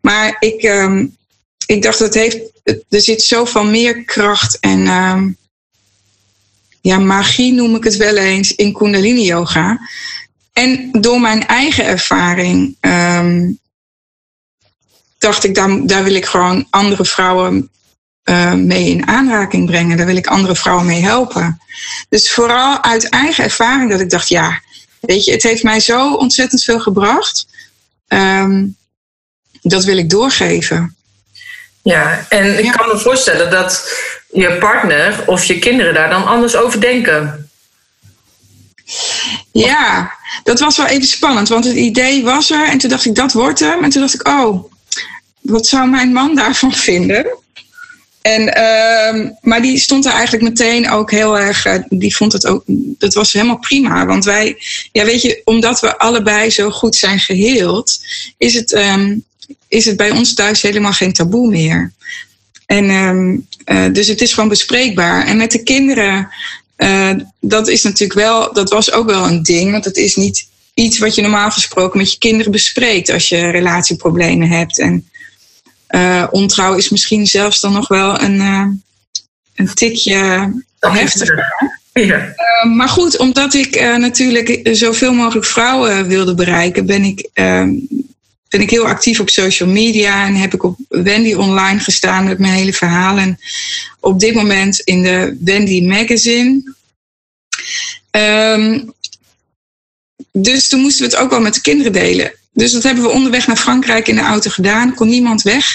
Maar 0.02 0.36
ik, 0.40 0.64
um, 0.64 1.16
ik 1.66 1.82
dacht, 1.82 2.00
dat 2.00 2.14
heeft, 2.14 2.40
er 2.64 3.02
zit 3.02 3.22
zoveel 3.22 3.64
meer 3.64 4.04
kracht 4.04 4.58
en 4.60 4.88
ja, 6.82 7.00
magie 7.00 7.54
noem 7.54 7.76
ik 7.76 7.84
het 7.84 7.96
wel 7.96 8.16
eens 8.16 8.56
in 8.56 8.74
Kundalini 8.74 9.22
Yoga. 9.22 9.80
En 10.54 10.92
door 10.92 11.22
mijn 11.22 11.48
eigen 11.48 11.86
ervaring 11.86 12.78
um, 12.82 13.60
dacht 15.18 15.44
ik, 15.44 15.56
daar, 15.56 15.86
daar 15.86 16.04
wil 16.04 16.16
ik 16.16 16.26
gewoon 16.26 16.68
andere 16.70 17.06
vrouwen 17.06 17.70
uh, 18.30 18.54
mee 18.54 18.90
in 18.90 19.08
aanraking 19.08 19.66
brengen. 19.66 19.98
Daar 19.98 20.06
wil 20.06 20.16
ik 20.16 20.28
andere 20.28 20.56
vrouwen 20.56 20.86
mee 20.86 21.02
helpen. 21.02 21.60
Dus 22.10 22.32
vooral 22.32 22.84
uit 22.84 23.10
eigen 23.10 23.44
ervaring 23.44 23.92
dat 23.92 24.00
ik 24.00 24.10
dacht, 24.10 24.28
ja, 24.28 24.62
weet 25.00 25.26
je, 25.26 25.32
het 25.32 25.44
heeft 25.44 25.64
mij 25.64 25.80
zo 25.80 26.14
ontzettend 26.14 26.64
veel 26.64 26.80
gebracht. 26.80 27.48
Um, 28.08 28.78
dat 29.62 29.84
wil 29.84 29.98
ik 29.98 30.10
doorgeven. 30.10 30.97
Ja, 31.88 32.26
en 32.30 32.66
ik 32.66 32.72
kan 32.72 32.88
me 32.88 32.98
voorstellen 32.98 33.52
dat 33.52 33.94
je 34.32 34.58
partner 34.60 35.24
of 35.26 35.44
je 35.44 35.60
kinderen 35.60 35.94
daar 35.94 36.10
dan 36.10 36.26
anders 36.26 36.56
over 36.56 36.82
denken. 36.82 37.50
Ja, 39.52 40.14
dat 40.44 40.60
was 40.60 40.78
wel 40.78 40.86
even 40.86 41.08
spannend, 41.08 41.48
want 41.48 41.66
het 41.66 41.76
idee 41.76 42.24
was 42.24 42.52
er 42.52 42.68
en 42.68 42.78
toen 42.78 42.90
dacht 42.90 43.06
ik 43.06 43.16
dat 43.16 43.34
wordt 43.34 43.60
hem. 43.60 43.84
En 43.84 43.90
toen 43.90 44.02
dacht 44.02 44.14
ik, 44.14 44.28
oh, 44.28 44.64
wat 45.42 45.68
zou 45.68 45.90
mijn 45.90 46.12
man 46.12 46.36
daarvan 46.36 46.74
vinden? 46.90 47.26
En, 48.22 48.42
uh, 48.42 49.32
maar 49.42 49.62
die 49.62 49.78
stond 49.78 50.06
er 50.06 50.12
eigenlijk 50.12 50.44
meteen 50.44 50.90
ook 50.90 51.12
heel 51.12 51.40
erg. 51.40 51.66
Uh, 51.66 51.74
die 51.90 52.16
vond 52.16 52.34
het 52.34 52.48
ook. 52.48 52.64
Dat 52.98 53.14
was 53.14 53.34
helemaal 53.34 53.60
prima. 53.60 54.06
Want 54.06 54.26
wij. 54.26 54.58
Ja, 54.92 55.06
weet 55.06 55.22
je, 55.22 55.42
omdat 55.44 55.80
we 55.80 55.98
allebei 55.98 56.50
zo 56.50 56.70
goed 56.70 56.96
zijn 56.96 57.20
geheeld. 57.20 58.00
Is 58.38 58.54
het, 58.54 58.72
um, 58.72 59.26
is 59.68 59.86
het 59.86 59.98
bij 59.98 60.12
ons 60.12 60.34
thuis 60.34 60.62
helemaal 60.62 60.94
geen 60.94 61.14
taboe 61.14 61.50
meer. 61.50 61.92
En 62.66 62.90
um, 62.90 63.48
uh, 63.66 63.86
dus 63.94 64.08
het 64.08 64.22
is 64.22 64.34
gewoon 64.34 64.50
bespreekbaar. 64.50 65.26
En 65.26 65.38
met 65.38 65.52
de 65.52 65.64
kinderen. 65.64 66.30
Uh, 66.78 67.12
dat 67.40 67.68
is 67.68 67.84
natuurlijk 67.84 68.20
wel. 68.20 68.54
Dat 68.54 68.70
was 68.70 68.92
ook 68.92 69.10
wel 69.10 69.28
een 69.28 69.44
ding. 69.44 69.72
Want 69.72 69.86
het 69.86 69.98
is 69.98 70.16
niet 70.16 70.48
iets 70.74 70.98
wat 70.98 71.16
je 71.16 71.22
normaal 71.22 71.52
gesproken 71.52 71.98
met 71.98 72.12
je 72.12 72.18
kinderen 72.18 72.52
bespreekt. 72.52 73.10
Als 73.10 73.30
je 73.30 73.50
relatieproblemen 73.50 74.50
hebt. 74.50 74.80
En 74.80 75.10
uh, 75.90 76.28
ontrouw 76.32 76.76
is 76.76 76.90
misschien 76.90 77.28
zelfs 77.28 77.60
dan 77.60 77.74
nog 77.74 77.88
wel 77.88 78.22
een, 78.22 78.40
een 79.56 79.74
tikje 79.74 80.52
heftiger. 80.80 81.46
Ja. 81.94 82.18
Uh, 82.18 82.76
maar 82.76 82.90
goed, 82.90 83.18
omdat 83.18 83.54
ik 83.54 83.80
natuurlijk 83.98 84.70
zoveel 84.72 85.14
mogelijk 85.14 85.46
vrouwen 85.46 86.08
wilde 86.08 86.34
bereiken, 86.34 86.86
ben 86.86 87.04
ik, 87.04 87.30
ben 88.50 88.62
ik 88.62 88.70
heel 88.70 88.88
actief 88.88 89.20
op 89.20 89.30
social 89.30 89.70
media 89.70 90.26
en 90.26 90.36
heb 90.36 90.54
ik 90.54 90.64
op 90.64 90.78
Wendy 90.90 91.34
online 91.34 91.80
gestaan 91.80 92.24
met 92.24 92.40
mijn 92.40 92.54
hele 92.54 92.74
verhaal. 92.74 93.18
En 93.18 93.40
op 94.00 94.20
dit 94.20 94.34
moment 94.34 94.80
in 94.80 95.04
de 95.04 95.38
Wendy 95.40 95.82
Magazine. 95.82 96.76
Um, 98.12 98.94
dus 100.32 100.68
toen 100.68 100.80
moesten 100.80 101.06
we 101.06 101.12
het 101.12 101.22
ook 101.22 101.30
wel 101.30 101.42
met 101.42 101.54
de 101.54 101.62
kinderen 101.62 101.94
delen. 101.94 102.34
Dus 102.54 102.72
dat 102.72 102.84
hebben 102.84 103.04
we 103.04 103.10
onderweg 103.10 103.48
naar 103.48 103.58
Frankrijk 103.58 104.08
in 104.08 104.16
de 104.16 104.22
auto 104.22 104.50
gedaan. 104.50 104.94
Kon 104.94 105.08
niemand 105.08 105.42
weg. 105.42 105.66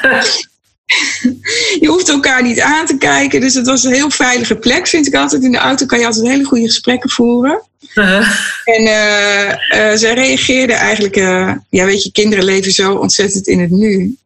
je 1.80 1.86
hoeft 1.86 2.08
elkaar 2.08 2.42
niet 2.42 2.60
aan 2.60 2.86
te 2.86 2.96
kijken. 2.96 3.40
Dus 3.40 3.54
het 3.54 3.66
was 3.66 3.84
een 3.84 3.92
heel 3.92 4.10
veilige 4.10 4.56
plek, 4.56 4.86
vind 4.86 5.06
ik 5.06 5.14
altijd. 5.14 5.42
In 5.42 5.52
de 5.52 5.58
auto 5.58 5.86
kan 5.86 5.98
je 5.98 6.06
altijd 6.06 6.26
hele 6.26 6.44
goede 6.44 6.66
gesprekken 6.66 7.10
voeren. 7.10 7.62
Uh-huh. 7.98 8.28
En 8.64 8.82
uh, 8.82 9.48
uh, 9.48 9.96
zij 9.96 10.14
reageerde 10.14 10.72
eigenlijk... 10.72 11.16
Uh, 11.16 11.52
ja, 11.68 11.84
weet 11.84 12.02
je, 12.02 12.12
kinderen 12.12 12.44
leven 12.44 12.72
zo 12.72 12.94
ontzettend 12.94 13.46
in 13.46 13.60
het 13.60 13.70
nu. 13.70 14.16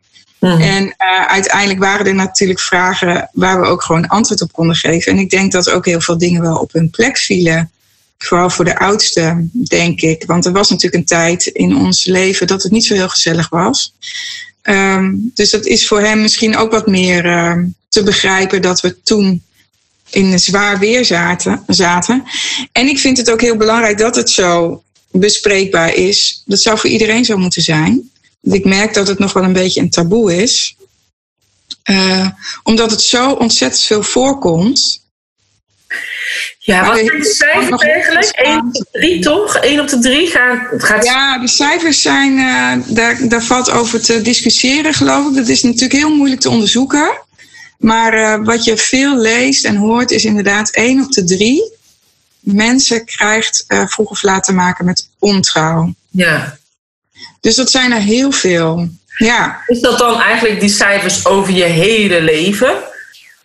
Uh-huh. 0.40 0.76
En 0.76 0.94
uiteindelijk 1.28 1.80
waren 1.80 2.06
er 2.06 2.14
natuurlijk 2.14 2.60
vragen... 2.60 3.30
waar 3.32 3.60
we 3.60 3.66
ook 3.66 3.82
gewoon 3.82 4.06
antwoord 4.06 4.42
op 4.42 4.52
konden 4.52 4.76
geven. 4.76 5.12
En 5.12 5.18
ik 5.18 5.30
denk 5.30 5.52
dat 5.52 5.70
ook 5.70 5.86
heel 5.86 6.00
veel 6.00 6.18
dingen 6.18 6.42
wel 6.42 6.56
op 6.56 6.72
hun 6.72 6.90
plek 6.90 7.18
vielen 7.18 7.70
vooral 8.18 8.50
voor 8.50 8.64
de 8.64 8.78
oudste, 8.78 9.48
denk 9.52 10.00
ik. 10.00 10.24
Want 10.26 10.46
er 10.46 10.52
was 10.52 10.70
natuurlijk 10.70 11.02
een 11.02 11.18
tijd 11.18 11.46
in 11.46 11.76
ons 11.76 12.04
leven 12.04 12.46
dat 12.46 12.62
het 12.62 12.72
niet 12.72 12.84
zo 12.84 12.94
heel 12.94 13.08
gezellig 13.08 13.48
was. 13.48 13.92
Um, 14.62 15.30
dus 15.34 15.50
dat 15.50 15.66
is 15.66 15.86
voor 15.86 16.00
hem 16.00 16.20
misschien 16.20 16.56
ook 16.56 16.70
wat 16.70 16.86
meer 16.86 17.24
uh, 17.24 17.56
te 17.88 18.02
begrijpen 18.02 18.62
dat 18.62 18.80
we 18.80 19.02
toen 19.02 19.42
in 20.14 20.38
zwaar 20.38 20.78
weer 20.78 21.04
zaten, 21.04 21.62
zaten. 21.66 22.24
En 22.72 22.86
ik 22.88 22.98
vind 22.98 23.16
het 23.16 23.30
ook 23.30 23.40
heel 23.40 23.56
belangrijk 23.56 23.98
dat 23.98 24.16
het 24.16 24.30
zo 24.30 24.82
bespreekbaar 25.10 25.94
is. 25.94 26.42
Dat 26.46 26.60
zou 26.60 26.78
voor 26.78 26.90
iedereen 26.90 27.24
zo 27.24 27.36
moeten 27.36 27.62
zijn. 27.62 28.10
Ik 28.42 28.64
merk 28.64 28.94
dat 28.94 29.08
het 29.08 29.18
nog 29.18 29.32
wel 29.32 29.42
een 29.42 29.52
beetje 29.52 29.80
een 29.80 29.90
taboe 29.90 30.42
is. 30.42 30.76
Uh, 31.90 32.28
omdat 32.62 32.90
het 32.90 33.02
zo 33.02 33.30
ontzettend 33.30 33.82
veel 33.82 34.02
voorkomt. 34.02 35.00
Ja, 36.58 36.86
wat 36.86 36.96
zijn 36.96 37.20
de 37.20 37.24
cijfers 37.24 37.82
eigenlijk? 37.82 38.30
1 38.30 38.58
op 38.58 38.72
de 38.72 38.86
3 38.92 39.20
toch? 39.20 39.56
1 39.56 39.80
op 39.80 39.88
de 39.88 39.98
3 39.98 40.26
gaat, 40.26 40.84
gaat... 40.84 41.04
Ja, 41.04 41.38
de 41.38 41.48
cijfers 41.48 42.02
zijn, 42.02 42.32
uh, 42.38 42.94
daar, 42.96 43.28
daar 43.28 43.42
valt 43.42 43.70
over 43.70 44.02
te 44.02 44.22
discussiëren 44.22 44.94
geloof 44.94 45.28
ik. 45.28 45.34
Dat 45.34 45.48
is 45.48 45.62
natuurlijk 45.62 45.92
heel 45.92 46.14
moeilijk 46.14 46.40
te 46.40 46.50
onderzoeken. 46.50 47.20
Maar 47.82 48.14
uh, 48.14 48.44
wat 48.44 48.64
je 48.64 48.76
veel 48.76 49.18
leest 49.18 49.64
en 49.64 49.76
hoort 49.76 50.10
is 50.10 50.24
inderdaad 50.24 50.70
1 50.70 51.04
op 51.04 51.12
de 51.12 51.24
3 51.24 51.72
mensen 52.40 53.04
krijgt 53.04 53.64
uh, 53.68 53.86
vroeg 53.86 54.10
of 54.10 54.22
laat 54.22 54.44
te 54.44 54.52
maken 54.52 54.84
met 54.84 55.08
ontrouw. 55.18 55.94
Ja. 56.10 56.58
Dus 57.40 57.56
dat 57.56 57.70
zijn 57.70 57.92
er 57.92 58.00
heel 58.00 58.32
veel. 58.32 58.88
Ja. 59.16 59.62
Is 59.66 59.80
dat 59.80 59.98
dan 59.98 60.20
eigenlijk 60.20 60.60
die 60.60 60.68
cijfers 60.68 61.26
over 61.26 61.52
je 61.52 61.64
hele 61.64 62.22
leven? 62.22 62.82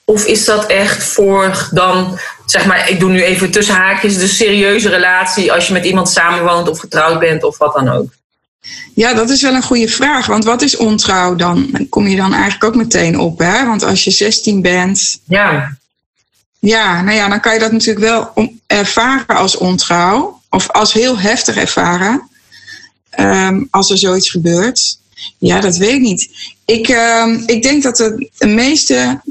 Of 0.03 0.25
is 0.25 0.46
dat 0.46 0.65
echt 0.65 1.03
voor 1.03 1.70
dan, 1.72 2.20
zeg 2.46 2.65
maar, 2.65 2.89
ik 2.89 3.00
doe 3.00 3.10
nu 3.10 3.24
even 3.24 3.51
tussen 3.51 3.75
haakjes, 3.75 4.17
de 4.17 4.27
serieuze 4.27 4.89
relatie 4.89 5.51
als 5.51 5.67
je 5.67 5.74
met 5.74 5.86
iemand 5.86 6.10
samenwoont 6.10 6.70
of 6.70 6.79
getrouwd 6.79 7.20
bent 7.20 7.44
of 7.44 7.58
wat 7.58 7.74
dan 7.74 7.89
ook? 7.89 8.13
Ja, 8.94 9.14
dat 9.14 9.30
is 9.30 9.42
wel 9.42 9.54
een 9.54 9.64
goede 9.64 9.88
vraag. 9.88 10.26
Want 10.26 10.44
wat 10.44 10.62
is 10.62 10.78
ontrouw 10.78 11.36
dan? 11.36 11.68
Dan 11.72 11.90
kom 11.90 12.08
je 12.08 12.16
dan 12.16 12.34
eigenlijk 12.34 12.64
ook 12.64 12.76
meteen 12.76 13.20
op, 13.20 13.40
hè? 13.40 13.66
Want 13.66 13.84
als 13.84 14.04
je 14.04 14.12
16 14.12 14.62
bent. 14.62 15.20
Ja. 15.24 15.78
Ja, 16.60 17.02
nou 17.02 17.18
ja, 17.18 17.28
dan 17.28 17.40
kan 17.40 17.54
je 17.54 17.60
dat 17.60 17.72
natuurlijk 17.72 18.06
wel 18.06 18.52
ervaren 18.68 19.36
als 19.36 19.58
ontrouw. 19.58 20.42
Of 20.50 20.70
als 20.72 20.94
heel 20.94 21.20
heftig 21.20 21.56
ervaren. 21.56 22.30
Um, 23.20 23.68
als 23.72 23.90
er 23.90 23.98
zoiets 23.98 24.30
gebeurt. 24.30 25.00
Ja, 25.38 25.60
dat 25.60 25.78
weet 25.78 25.94
ik 25.94 26.02
niet. 26.02 26.30
Ik, 26.66 26.88
uh, 26.88 27.38
ik 27.46 27.62
denk 27.62 27.84
dat 27.84 27.98
de, 27.98 28.30
de 28.38 28.48
meeste, 28.48 29.22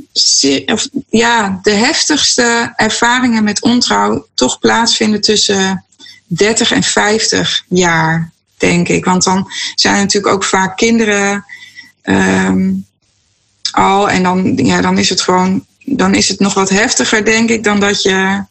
of, 0.66 0.88
ja, 1.08 1.60
de 1.62 1.70
heftigste 1.70 2.72
ervaringen 2.76 3.44
met 3.44 3.62
ontrouw 3.62 4.26
toch 4.34 4.58
plaatsvinden 4.58 5.20
tussen 5.20 5.84
30 6.26 6.72
en 6.72 6.82
50 6.82 7.64
jaar, 7.68 8.30
denk 8.56 8.88
ik. 8.88 9.04
Want 9.04 9.24
dan 9.24 9.50
zijn 9.74 9.94
er 9.94 10.00
natuurlijk 10.00 10.34
ook 10.34 10.44
vaak 10.44 10.76
kinderen 10.76 11.44
um, 12.02 12.86
al. 13.70 14.10
En 14.10 14.22
dan, 14.22 14.56
ja, 14.56 14.80
dan 14.80 14.98
is 14.98 15.08
het 15.08 15.20
gewoon, 15.20 15.66
dan 15.84 16.14
is 16.14 16.28
het 16.28 16.38
nog 16.38 16.54
wat 16.54 16.68
heftiger, 16.68 17.24
denk 17.24 17.50
ik, 17.50 17.64
dan 17.64 17.80
dat 17.80 18.02
je 18.02 18.44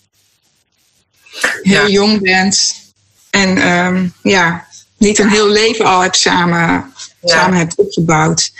heel 1.61 1.87
ja. 1.87 1.87
jong 1.87 2.21
bent. 2.21 2.83
En 3.29 3.71
um, 3.71 4.13
ja, 4.21 4.67
niet 4.97 5.19
een 5.19 5.29
heel 5.29 5.49
leven 5.49 5.85
al 5.85 6.01
hebt 6.01 6.17
samen 6.17 6.93
ja. 7.25 7.35
samen 7.35 7.57
hebt 7.57 7.75
opgebouwd. 7.75 8.51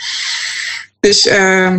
Dus 1.00 1.26
uh, 1.26 1.76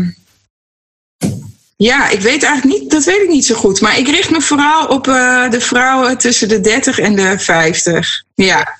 ja, 1.75 2.09
ik 2.09 2.21
weet 2.21 2.43
eigenlijk 2.43 2.79
niet, 2.79 2.91
dat 2.91 3.03
weet 3.03 3.21
ik 3.21 3.29
niet 3.29 3.45
zo 3.45 3.55
goed. 3.55 3.81
Maar 3.81 3.97
ik 3.97 4.07
richt 4.07 4.29
me 4.29 4.41
vooral 4.41 4.87
op 4.87 5.07
uh, 5.07 5.49
de 5.49 5.61
vrouwen 5.61 6.17
tussen 6.17 6.47
de 6.47 6.61
30 6.61 6.99
en 6.99 7.15
de 7.15 7.39
50. 7.39 8.23
Ja. 8.35 8.79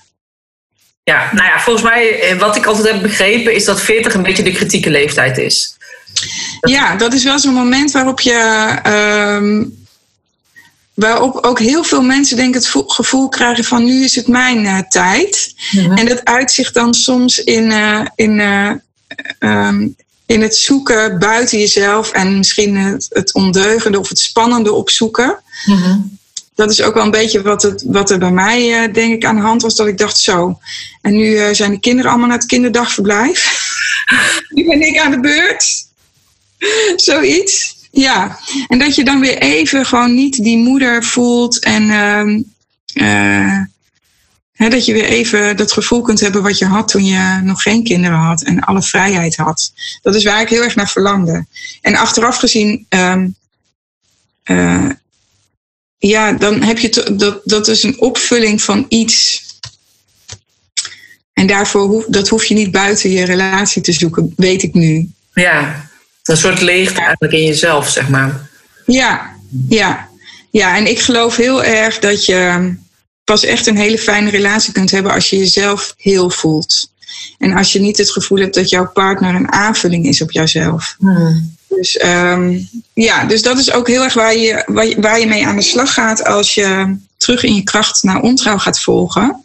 Ja, 1.08 1.30
nou 1.32 1.46
ja, 1.46 1.60
volgens 1.60 1.84
mij, 1.84 2.20
eh, 2.20 2.38
wat 2.38 2.56
ik 2.56 2.66
altijd 2.66 2.92
heb 2.92 3.02
begrepen, 3.02 3.54
is 3.54 3.64
dat 3.64 3.80
40 3.80 4.14
een 4.14 4.22
beetje 4.22 4.42
de 4.42 4.52
kritieke 4.52 4.90
leeftijd 4.90 5.38
is. 5.38 5.76
Ja, 6.60 6.96
dat 6.96 7.12
is 7.12 7.24
wel 7.24 7.38
zo'n 7.38 7.54
moment 7.54 7.90
waarop 7.90 8.20
je. 8.20 8.78
Uh, 8.86 9.66
waarop 10.94 11.44
ook 11.44 11.58
heel 11.58 11.84
veel 11.84 12.02
mensen 12.02 12.36
denk 12.36 12.48
ik 12.48 12.62
het 12.62 12.84
gevoel 12.86 13.28
krijgen 13.28 13.64
van 13.64 13.84
nu 13.84 14.04
is 14.04 14.14
het 14.14 14.26
mijn 14.26 14.64
uh, 14.64 14.78
tijd. 14.78 15.54
Mm-hmm. 15.70 15.96
En 15.96 16.06
dat 16.06 16.24
uitzicht 16.24 16.74
dan 16.74 16.94
soms 16.94 17.38
in, 17.38 17.70
uh, 17.70 18.00
in, 18.14 18.38
uh, 18.38 18.70
um, 19.38 19.96
in 20.26 20.42
het 20.42 20.56
zoeken 20.56 21.18
buiten 21.18 21.58
jezelf 21.58 22.10
en 22.10 22.38
misschien 22.38 22.76
het, 22.76 23.06
het 23.08 23.34
ondeugende 23.34 23.98
of 23.98 24.08
het 24.08 24.18
spannende 24.18 24.72
opzoeken. 24.72 25.38
Mm-hmm. 25.64 26.18
Dat 26.58 26.70
is 26.70 26.82
ook 26.82 26.94
wel 26.94 27.04
een 27.04 27.10
beetje 27.10 27.42
wat, 27.42 27.62
het, 27.62 27.82
wat 27.86 28.10
er 28.10 28.18
bij 28.18 28.30
mij 28.30 28.90
denk 28.92 29.12
ik 29.12 29.24
aan 29.24 29.36
de 29.36 29.42
hand 29.42 29.62
was. 29.62 29.76
Dat 29.76 29.86
ik 29.86 29.98
dacht 29.98 30.18
zo. 30.18 30.58
En 31.02 31.12
nu 31.12 31.54
zijn 31.54 31.70
de 31.70 31.80
kinderen 31.80 32.10
allemaal 32.10 32.28
naar 32.28 32.38
het 32.38 32.46
kinderdagverblijf. 32.46 33.66
nu 34.54 34.64
ben 34.64 34.82
ik 34.82 34.98
aan 34.98 35.10
de 35.10 35.20
beurt. 35.20 35.86
Zoiets. 37.10 37.76
Ja, 37.90 38.38
en 38.68 38.78
dat 38.78 38.94
je 38.94 39.04
dan 39.04 39.20
weer 39.20 39.38
even 39.38 39.86
gewoon 39.86 40.14
niet 40.14 40.42
die 40.42 40.56
moeder 40.56 41.04
voelt 41.04 41.58
en 41.58 41.82
uh, 41.82 42.42
uh, 44.54 44.70
dat 44.70 44.84
je 44.84 44.92
weer 44.92 45.04
even 45.04 45.56
dat 45.56 45.72
gevoel 45.72 46.02
kunt 46.02 46.20
hebben 46.20 46.42
wat 46.42 46.58
je 46.58 46.66
had 46.66 46.88
toen 46.88 47.04
je 47.04 47.40
nog 47.42 47.62
geen 47.62 47.84
kinderen 47.84 48.18
had 48.18 48.42
en 48.42 48.60
alle 48.60 48.82
vrijheid 48.82 49.36
had. 49.36 49.72
Dat 50.02 50.14
is 50.14 50.24
waar 50.24 50.40
ik 50.40 50.48
heel 50.48 50.62
erg 50.62 50.74
naar 50.74 50.88
verlangde. 50.88 51.46
En 51.80 51.96
achteraf 51.96 52.36
gezien, 52.36 52.86
um, 52.88 53.36
uh, 54.44 54.90
ja, 55.98 56.32
dan 56.32 56.62
heb 56.62 56.78
je 56.78 57.14
dat, 57.16 57.40
dat 57.44 57.68
is 57.68 57.82
een 57.82 58.00
opvulling 58.00 58.62
van 58.62 58.86
iets. 58.88 59.42
En 61.32 61.46
daarvoor 61.46 61.86
hoef, 61.86 62.04
dat 62.08 62.28
hoef 62.28 62.44
je 62.44 62.54
niet 62.54 62.70
buiten 62.70 63.10
je 63.10 63.24
relatie 63.24 63.82
te 63.82 63.92
zoeken, 63.92 64.32
weet 64.36 64.62
ik 64.62 64.74
nu. 64.74 65.10
Ja, 65.32 65.88
een 66.24 66.36
soort 66.36 66.60
leegte 66.60 67.00
eigenlijk 67.00 67.32
in 67.32 67.44
jezelf, 67.44 67.88
zeg 67.88 68.08
maar. 68.08 68.50
Ja, 68.86 69.36
ja. 69.68 70.08
Ja, 70.50 70.76
en 70.76 70.86
ik 70.86 71.00
geloof 71.00 71.36
heel 71.36 71.64
erg 71.64 71.98
dat 71.98 72.24
je 72.24 72.74
pas 73.24 73.44
echt 73.44 73.66
een 73.66 73.76
hele 73.76 73.98
fijne 73.98 74.30
relatie 74.30 74.72
kunt 74.72 74.90
hebben 74.90 75.12
als 75.12 75.30
je 75.30 75.38
jezelf 75.38 75.94
heel 75.96 76.30
voelt. 76.30 76.90
En 77.38 77.52
als 77.52 77.72
je 77.72 77.80
niet 77.80 77.98
het 77.98 78.10
gevoel 78.10 78.38
hebt 78.38 78.54
dat 78.54 78.68
jouw 78.68 78.90
partner 78.92 79.34
een 79.34 79.52
aanvulling 79.52 80.06
is 80.06 80.22
op 80.22 80.30
jouzelf. 80.30 80.94
Hmm. 80.98 81.56
Dus 81.78 81.96
ehm, 81.96 82.58
ja, 82.92 83.24
dus 83.24 83.42
dat 83.42 83.58
is 83.58 83.72
ook 83.72 83.88
heel 83.88 84.02
erg 84.02 84.14
waar 84.14 84.36
je, 84.36 84.62
waar, 84.66 84.86
je, 84.86 85.00
waar 85.00 85.20
je 85.20 85.26
mee 85.26 85.46
aan 85.46 85.56
de 85.56 85.62
slag 85.62 85.94
gaat 85.94 86.24
als 86.24 86.54
je 86.54 86.96
terug 87.16 87.42
in 87.42 87.54
je 87.54 87.62
kracht 87.62 88.02
naar 88.02 88.20
ontrouw 88.20 88.58
gaat 88.58 88.80
volgen. 88.80 89.42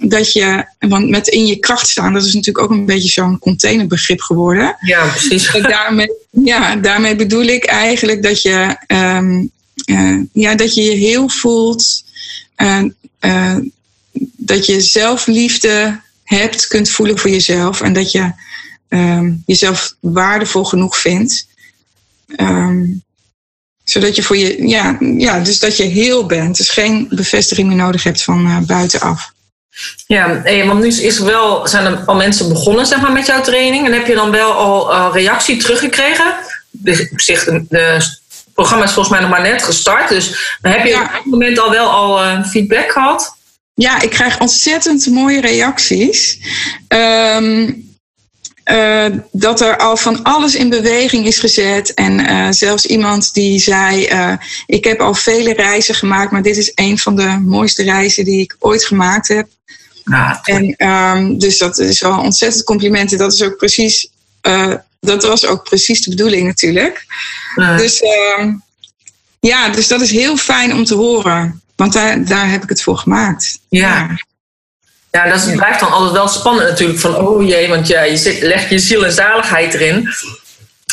Dat 0.00 0.32
je, 0.32 0.64
want 0.78 1.08
met 1.08 1.28
in 1.28 1.46
je 1.46 1.56
kracht 1.56 1.88
staan, 1.88 2.12
dat 2.12 2.24
is 2.24 2.34
natuurlijk 2.34 2.64
ook 2.64 2.70
een 2.70 2.86
beetje 2.86 3.08
zo'n 3.08 3.38
containerbegrip 3.38 4.20
geworden. 4.20 4.76
Ja, 4.80 5.06
precies. 5.06 5.52
Daarmee, 5.62 6.12
ja, 6.30 6.76
daarmee 6.76 7.16
bedoel 7.16 7.44
ik 7.44 7.64
eigenlijk 7.64 8.22
dat 8.22 8.42
je, 8.42 8.76
ehm, 8.86 9.44
eh, 9.84 10.16
ja, 10.32 10.54
dat 10.54 10.74
je 10.74 10.82
je 10.82 10.96
heel 10.96 11.28
voelt. 11.28 12.04
eh, 12.54 12.84
eh, 13.18 13.56
dat 14.36 14.66
je 14.66 14.80
zelfliefde 14.80 16.00
hebt, 16.24 16.66
kunt 16.66 16.90
voelen 16.90 17.18
voor 17.18 17.30
jezelf. 17.30 17.80
En 17.80 17.92
dat 17.92 18.12
je 18.12 18.32
ehm, 18.88 19.32
jezelf 19.46 19.94
waardevol 20.00 20.64
genoeg 20.64 20.98
vindt. 20.98 21.46
Ehm, 22.36 22.84
zodat 23.84 24.16
je 24.16 24.22
voor 24.22 24.36
je, 24.36 24.68
ja, 24.68 24.96
ja, 25.00 25.40
dus 25.40 25.58
dat 25.58 25.76
je 25.76 25.82
heel 25.82 26.26
bent. 26.26 26.56
Dus 26.56 26.68
geen 26.68 27.06
bevestiging 27.10 27.68
meer 27.68 27.76
nodig 27.76 28.02
hebt 28.02 28.22
van 28.22 28.46
eh, 28.46 28.58
buitenaf. 28.58 29.32
Ja, 30.06 30.44
eh, 30.44 30.66
want 30.66 30.80
nu 30.80 30.86
is 30.86 31.18
er 31.18 31.24
wel, 31.24 31.68
zijn 31.68 31.86
er 31.86 32.02
al 32.06 32.14
mensen 32.14 32.48
begonnen 32.48 32.86
zeg 32.86 33.00
maar, 33.00 33.12
met 33.12 33.26
jouw 33.26 33.42
training. 33.42 33.86
En 33.86 33.92
heb 33.92 34.06
je 34.06 34.14
dan 34.14 34.30
wel 34.30 34.52
al 34.52 34.92
eh, 34.92 35.08
reactie 35.12 35.56
teruggekregen? 35.56 36.34
De, 36.70 37.08
op 37.12 37.20
zich, 37.20 37.44
de, 37.44 37.64
de 37.68 37.78
het 37.78 38.54
programma 38.54 38.84
is 38.84 38.92
volgens 38.92 39.14
mij 39.14 39.20
nog 39.28 39.30
maar 39.30 39.50
net 39.50 39.62
gestart. 39.62 40.08
Dus 40.08 40.56
heb 40.62 40.84
je 40.84 40.90
Ja. 40.90 41.02
op 41.02 41.10
dit 41.12 41.32
moment 41.32 41.58
al 41.58 41.70
wel 41.70 41.90
al 41.90 42.22
eh, 42.22 42.44
feedback 42.44 42.90
gehad? 42.92 43.36
Ja, 43.74 44.00
ik 44.00 44.10
krijg 44.10 44.40
ontzettend 44.40 45.06
mooie 45.06 45.40
reacties. 45.40 46.38
Ehm, 46.88 47.72
eh, 48.70 49.06
dat 49.32 49.60
er 49.60 49.76
al 49.76 49.96
van 49.96 50.22
alles 50.22 50.54
in 50.54 50.68
beweging 50.68 51.26
is 51.26 51.38
gezet. 51.38 51.94
En 51.94 52.26
eh, 52.26 52.46
zelfs 52.50 52.86
iemand 52.86 53.34
die 53.34 53.58
zei: 53.58 54.04
eh, 54.04 54.32
Ik 54.66 54.84
heb 54.84 55.00
al 55.00 55.14
vele 55.14 55.52
reizen 55.52 55.94
gemaakt, 55.94 56.30
maar 56.30 56.42
dit 56.42 56.56
is 56.56 56.72
een 56.74 56.98
van 56.98 57.16
de 57.16 57.38
mooiste 57.46 57.82
reizen 57.82 58.24
die 58.24 58.40
ik 58.40 58.56
ooit 58.58 58.84
gemaakt 58.84 59.28
heb. 59.28 59.48
En 60.42 60.74
ehm, 60.76 61.38
dus 61.38 61.58
dat 61.58 61.78
is 61.78 62.00
wel 62.00 62.20
ontzettend 62.20 62.64
complimenten. 62.64 63.18
Dat 63.18 63.32
is 63.32 63.42
ook 63.42 63.56
precies. 63.56 64.08
dat 65.00 65.22
was 65.22 65.46
ook 65.46 65.62
precies 65.62 66.02
de 66.02 66.10
bedoeling 66.10 66.46
natuurlijk. 66.46 67.04
Dus 67.54 68.00
ehm, 68.00 68.52
ja, 69.40 69.68
dus 69.68 69.88
dat 69.88 70.00
is 70.00 70.10
heel 70.10 70.36
fijn 70.36 70.74
om 70.74 70.84
te 70.84 70.94
horen. 70.94 71.62
Want 71.76 71.92
daar, 71.92 72.24
daar 72.24 72.50
heb 72.50 72.62
ik 72.62 72.68
het 72.68 72.82
voor 72.82 72.96
gemaakt. 72.96 73.58
Ja. 73.68 73.96
Ja, 73.96 74.18
dat 75.10 75.46
is- 75.46 75.54
blijft 75.54 75.80
dan 75.80 75.92
altijd 75.92 76.12
wel 76.12 76.28
spannend 76.28 76.68
natuurlijk. 76.68 76.98
Van 76.98 77.16
oh 77.16 77.46
jee, 77.48 77.68
want 77.68 77.86
ja, 77.86 78.02
je 78.02 78.16
zit, 78.16 78.40
legt 78.42 78.70
je 78.70 78.78
ziel 78.78 79.04
en 79.04 79.12
zaligheid 79.12 79.74
erin. 79.74 80.08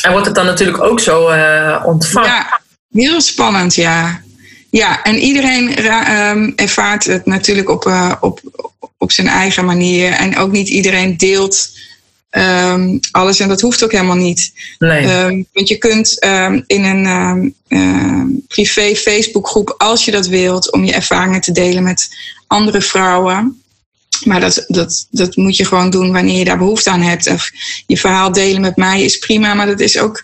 En 0.01 0.11
wordt 0.11 0.25
het 0.25 0.35
dan 0.35 0.45
natuurlijk 0.45 0.81
ook 0.83 0.99
zo 0.99 1.27
eh, 1.27 1.83
ontvangen. 1.85 2.29
Ja, 2.29 2.61
heel 2.91 3.21
spannend, 3.21 3.75
ja. 3.75 4.21
Ja, 4.69 5.03
en 5.03 5.15
iedereen 5.15 5.75
ehm, 5.75 6.51
ervaart 6.55 7.03
het 7.05 7.25
natuurlijk 7.25 7.69
op, 7.69 7.85
eh, 7.85 8.13
op, 8.19 8.39
op 8.97 9.11
zijn 9.11 9.27
eigen 9.27 9.65
manier. 9.65 10.11
En 10.11 10.37
ook 10.37 10.51
niet 10.51 10.67
iedereen 10.67 11.17
deelt 11.17 11.69
ehm, 12.29 12.97
alles. 13.11 13.39
En 13.39 13.47
dat 13.47 13.61
hoeft 13.61 13.83
ook 13.83 13.91
helemaal 13.91 14.15
niet. 14.15 14.51
Nee. 14.79 15.05
Ehm, 15.07 15.43
want 15.53 15.67
je 15.67 15.77
kunt 15.77 16.17
in 16.67 16.83
een 16.83 17.05
ehm, 17.67 18.25
privé 18.47 18.95
Facebookgroep, 18.95 19.75
als 19.77 20.05
je 20.05 20.11
dat 20.11 20.27
wilt, 20.27 20.71
om 20.71 20.85
je 20.85 20.93
ervaringen 20.93 21.41
te 21.41 21.51
delen 21.51 21.83
met 21.83 22.07
andere 22.47 22.81
vrouwen. 22.81 23.61
Maar 24.23 24.39
dat, 24.39 24.65
dat, 24.67 25.07
dat 25.09 25.35
moet 25.35 25.55
je 25.55 25.65
gewoon 25.65 25.89
doen 25.89 26.11
wanneer 26.11 26.37
je 26.37 26.45
daar 26.45 26.57
behoefte 26.57 26.89
aan 26.89 27.01
hebt. 27.01 27.29
Of 27.29 27.51
je 27.87 27.97
verhaal 27.97 28.31
delen 28.31 28.61
met 28.61 28.75
mij 28.75 29.03
is 29.03 29.17
prima, 29.17 29.53
maar 29.53 29.65
dat 29.65 29.79
is 29.79 29.97
ook. 29.97 30.23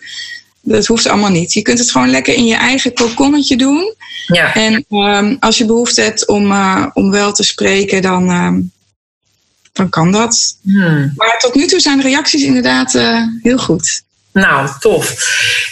Dat 0.62 0.86
hoeft 0.86 1.08
allemaal 1.08 1.30
niet. 1.30 1.54
Je 1.54 1.62
kunt 1.62 1.80
het 1.80 1.92
gewoon 1.92 2.10
lekker 2.10 2.34
in 2.34 2.46
je 2.46 2.56
eigen 2.56 2.94
kokonnetje 2.94 3.58
doen. 3.58 3.94
ja. 4.28 4.54
En 4.54 4.86
ehm, 4.90 5.36
als 5.40 5.58
je 5.58 5.66
behoefte 5.66 6.02
hebt 6.02 6.28
om, 6.28 6.52
eh, 6.52 6.86
om 6.94 7.12
wel 7.12 7.34
te 7.34 7.44
spreken, 7.44 8.02
dan, 8.02 8.30
ehm, 8.30 8.62
dan 9.74 9.90
kan 9.90 10.12
dat. 10.12 10.58
Hmm. 10.62 11.14
Maar 11.16 11.40
tot 11.40 11.56
nu 11.56 11.68
toe 11.68 11.80
zijn 11.80 11.98
de 11.98 12.04
reacties 12.04 12.44
inderdaad 12.44 12.96
eh, 12.96 13.22
heel 13.42 13.58
goed. 13.58 14.04
Nou, 14.34 14.70
tof. 14.80 15.14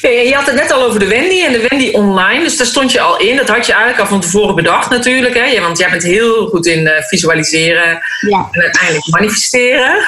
Hey, 0.01 0.27
Je 0.27 0.33
had 0.33 0.45
het 0.45 0.55
net 0.55 0.71
al 0.71 0.81
over 0.83 0.99
de 0.99 1.07
Wendy 1.07 1.41
en 1.41 1.51
de 1.51 1.65
Wendy 1.69 1.89
online. 1.91 2.43
Dus 2.43 2.57
daar 2.57 2.67
stond 2.67 2.91
je 2.91 2.99
al 3.01 3.19
in. 3.19 3.35
Dat 3.35 3.47
had 3.47 3.65
je 3.65 3.71
eigenlijk 3.71 4.01
al 4.01 4.07
van 4.07 4.21
tevoren 4.21 4.55
bedacht 4.55 4.89
natuurlijk. 4.89 5.33
Hè? 5.33 5.61
Want 5.61 5.77
jij 5.77 5.89
bent 5.89 6.03
heel 6.03 6.47
goed 6.47 6.65
in 6.65 6.87
eh, 6.87 7.03
visualiseren 7.03 7.99
Ja. 8.19 8.47
en 8.51 8.61
uiteindelijk 8.61 9.07
manifesteren. 9.07 10.07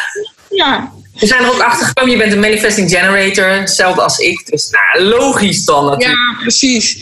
Ja, 0.50 0.92
We 1.20 1.26
zijn 1.28 1.44
er 1.44 1.52
ook 1.52 1.62
achter 1.62 1.88
gekomen, 1.88 2.12
je 2.12 2.18
bent 2.18 2.32
een 2.34 2.40
manifesting 2.40 2.90
generator. 2.90 3.46
Hetzelfde 3.50 4.02
als 4.02 4.18
ik. 4.18 4.46
Dus 4.50 4.70
nou, 4.70 5.04
logisch 5.08 5.66
dan 5.66 5.86
natuurlijk. 5.86 6.20
Ja, 6.20 6.38
precies. 6.42 6.98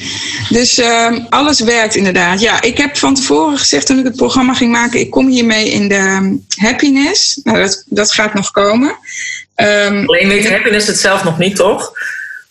Dus 0.50 0.78
ehm, 0.78 1.20
alles 1.30 1.60
werkt 1.60 1.96
inderdaad. 1.96 2.42
Ja, 2.42 2.62
ik 2.62 2.78
heb 2.78 2.98
van 2.98 3.16
tevoren 3.16 3.58
gezegd 3.58 3.86
toen 3.86 4.00
ik 4.00 4.04
het 4.06 4.16
programma 4.16 4.54
ging 4.54 4.72
maken, 4.72 5.00
ik 5.00 5.10
kom 5.10 5.28
hiermee 5.28 5.70
in 5.70 5.88
de 5.88 5.96
ehm, 5.96 6.34
happiness. 6.56 7.40
Nou, 7.44 7.58
dat, 7.60 7.84
dat 7.88 8.12
gaat 8.12 8.34
nog 8.34 8.52
komen. 8.52 8.98
Ehm, 9.56 10.06
Alleen 10.06 10.28
weet 10.28 10.50
happiness 10.50 10.88
het 10.88 11.00
zelf 11.00 11.24
nog 11.24 11.38
niet, 11.38 11.56
toch? 11.56 11.94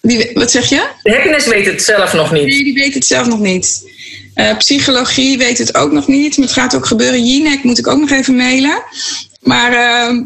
die, 0.01 0.31
wat 0.35 0.51
zeg 0.51 0.69
je? 0.69 0.89
De 1.03 1.11
happiness 1.11 1.47
weet 1.47 1.67
het 1.67 1.83
zelf 1.83 2.13
nog 2.13 2.33
niet. 2.33 2.47
Nee, 2.47 2.65
die 2.65 2.75
weet 2.75 2.95
het 2.95 3.07
zelf 3.07 3.27
nog 3.27 3.41
niet. 3.41 3.91
Eh, 4.35 4.57
psychologie 4.57 5.39
weet 5.39 5.59
het 5.59 5.75
ook 5.75 5.93
nog 5.93 6.07
niet. 6.07 6.37
Maar 6.37 6.47
het 6.47 6.57
gaat 6.57 6.75
ook 6.75 6.87
gebeuren. 6.87 7.27
Jinek 7.27 7.63
moet 7.63 7.79
ik 7.79 7.87
ook 7.87 8.01
nog 8.01 8.11
even 8.11 8.37
mailen. 8.37 8.83
Maar 9.41 9.73
ehm, 9.73 10.23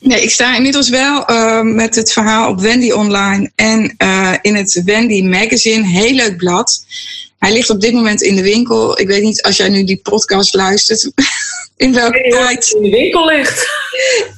nee, 0.00 0.22
ik 0.22 0.30
sta 0.30 0.56
inmiddels 0.56 0.88
wel 0.88 1.24
ehm, 1.26 1.74
met 1.74 1.94
het 1.94 2.12
verhaal 2.12 2.50
op 2.50 2.60
Wendy 2.60 2.90
Online 2.90 3.50
en 3.54 3.94
eh, 3.96 4.32
in 4.42 4.54
het 4.54 4.82
Wendy 4.84 5.22
Magazine. 5.22 5.86
Heel 5.86 6.14
leuk 6.14 6.36
blad. 6.36 6.84
Hij 7.38 7.52
ligt 7.52 7.70
op 7.70 7.80
dit 7.80 7.92
moment 7.92 8.22
in 8.22 8.36
de 8.36 8.42
winkel. 8.42 9.00
Ik 9.00 9.06
weet 9.06 9.22
niet 9.22 9.42
als 9.42 9.56
jij 9.56 9.68
nu 9.68 9.84
die 9.84 10.00
podcast 10.02 10.54
luistert. 10.54 11.10
In 11.76 11.92
welke 11.92 12.28
tijd 12.28 12.70
in 12.70 12.82
de 12.82 12.90
winkel 12.90 13.26
ligt. 13.26 13.68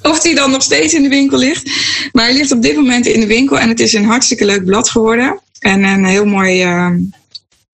of 0.02 0.20
die 0.20 0.34
dan 0.34 0.50
nog 0.50 0.62
steeds 0.62 0.94
in 0.94 1.02
de 1.02 1.08
winkel 1.08 1.38
ligt. 1.38 1.70
Maar 2.12 2.24
hij 2.24 2.34
ligt 2.34 2.52
op 2.52 2.62
dit 2.62 2.76
moment 2.76 3.06
in 3.06 3.20
de 3.20 3.26
winkel 3.26 3.58
en 3.58 3.68
het 3.68 3.80
is 3.80 3.92
een 3.92 4.04
hartstikke 4.04 4.44
leuk 4.44 4.64
blad 4.64 4.90
geworden. 4.90 5.40
En 5.58 5.82
een 5.82 6.04
heel 6.04 6.24
mooi 6.24 6.62
eh, 6.62 6.90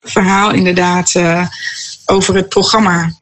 verhaal 0.03 0.53
inderdaad 0.53 1.15
eh, 1.15 1.47
over 2.05 2.35
het 2.35 2.49
programma. 2.49 3.13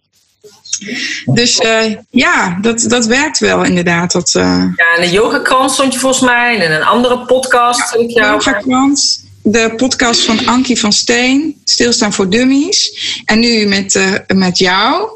Dus 1.24 1.58
eh, 1.58 1.96
ja, 2.10 2.58
dat, 2.60 2.84
dat 2.88 3.06
werkt 3.06 3.38
wel 3.38 3.64
inderdaad. 3.64 4.12
Dat 4.12 4.34
uh, 4.36 4.64
Ja, 4.76 4.96
en 4.96 5.00
de 5.00 5.10
yogakrant 5.10 5.70
stond 5.70 5.92
je 5.92 5.98
volgens 5.98 6.22
mij. 6.22 6.60
En 6.60 6.72
een 6.72 6.84
andere 6.84 7.18
podcast. 7.24 7.92
jou... 7.92 8.32
yogakrant, 8.32 9.24
de 9.42 9.72
podcast 9.76 10.20
van 10.20 10.46
Ankie 10.46 10.78
van 10.78 10.92
Steen, 10.92 11.60
Stilstaan 11.64 12.12
voor 12.12 12.30
Dummies. 12.30 12.92
En 13.24 13.38
nu 13.38 13.66
met, 13.66 13.94
eh, 13.94 14.14
met 14.26 14.58
jou. 14.58 15.08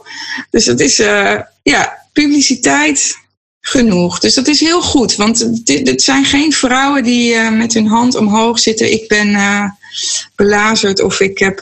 Dus 0.51 0.65
dat 0.65 0.81
is 0.81 0.99
eh, 0.99 1.41
ja, 1.62 1.99
publiciteit 2.12 3.17
genoeg. 3.61 4.19
Dus 4.19 4.35
dat 4.35 4.47
is 4.47 4.61
heel 4.61 4.83
goed. 4.83 5.17
Want 5.17 5.67
dit, 5.67 5.85
dit 5.85 6.03
zijn 6.03 6.25
geen 6.25 6.53
vrouwen 6.53 7.05
die 7.05 7.35
eh, 7.35 7.51
met 7.51 7.75
hun 7.75 7.87
hand 7.87 8.15
omhoog 8.15 8.59
zitten. 8.59 8.93
Ik 8.93 9.09
ben 9.09 9.37
belazerd 10.35 11.03
of 11.03 11.21
ik 11.21 11.39
heb 11.39 11.59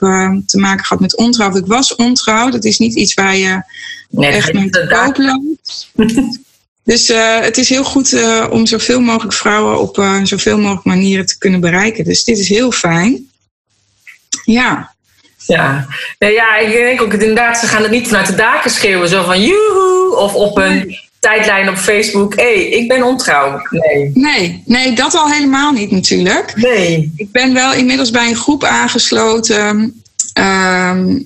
te 0.46 0.58
maken 0.58 0.84
gehad 0.84 1.02
met 1.02 1.16
ontrouw. 1.16 1.48
Of 1.48 1.56
ik 1.56 1.66
was 1.66 1.94
ontrouw. 1.94 2.50
Dat 2.50 2.64
is 2.64 2.78
niet 2.78 2.94
iets 2.94 3.14
waar 3.14 3.36
je 3.36 3.62
Nee, 4.10 4.30
echt 4.30 4.52
mee 4.52 4.70
te 4.70 4.86
koop 4.88 5.16
loopt. 5.16 5.88
Dus 6.84 7.08
eh, 7.08 7.40
het 7.40 7.58
is 7.58 7.68
heel 7.68 7.84
goed 7.84 8.12
eh, 8.12 8.46
om 8.50 8.66
zoveel 8.66 9.00
mogelijk 9.00 9.32
vrouwen 9.32 9.80
op 9.80 9.98
eh, 9.98 10.20
zoveel 10.22 10.58
mogelijk 10.58 10.84
manieren 10.84 11.26
te 11.26 11.38
kunnen 11.38 11.60
bereiken. 11.60 12.04
Dus 12.04 12.24
dit 12.24 12.38
is 12.38 12.48
heel 12.48 12.72
fijn. 12.72 13.28
Ja, 14.44 14.92
Ja. 15.46 15.86
Ja, 16.18 16.56
ik 16.56 16.72
denk 16.72 17.02
ook 17.02 17.12
inderdaad, 17.12 17.58
ze 17.58 17.66
gaan 17.66 17.82
het 17.82 17.90
niet 17.90 18.06
vanuit 18.06 18.26
de 18.26 18.34
daken 18.34 18.70
schreeuwen. 18.70 19.08
Zo 19.08 19.24
van 19.24 19.42
joehoe. 19.42 20.16
Of 20.16 20.34
op 20.34 20.58
een 20.58 20.98
tijdlijn 21.20 21.68
op 21.68 21.76
Facebook. 21.76 22.34
Hé, 22.34 22.54
hey, 22.54 22.68
ik 22.68 22.88
ben 22.88 23.02
ontrouw. 23.02 23.60
Nee. 23.70 24.10
nee, 24.14 24.62
nee, 24.66 24.92
dat 24.92 25.14
al 25.14 25.30
helemaal 25.30 25.72
niet 25.72 25.90
natuurlijk. 25.90 26.52
Nee. 26.56 27.12
Ik 27.16 27.32
ben 27.32 27.54
wel 27.54 27.72
inmiddels 27.72 28.10
bij 28.10 28.28
een 28.28 28.36
groep 28.36 28.64
aangesloten. 28.64 30.02
ehm, 30.32 31.18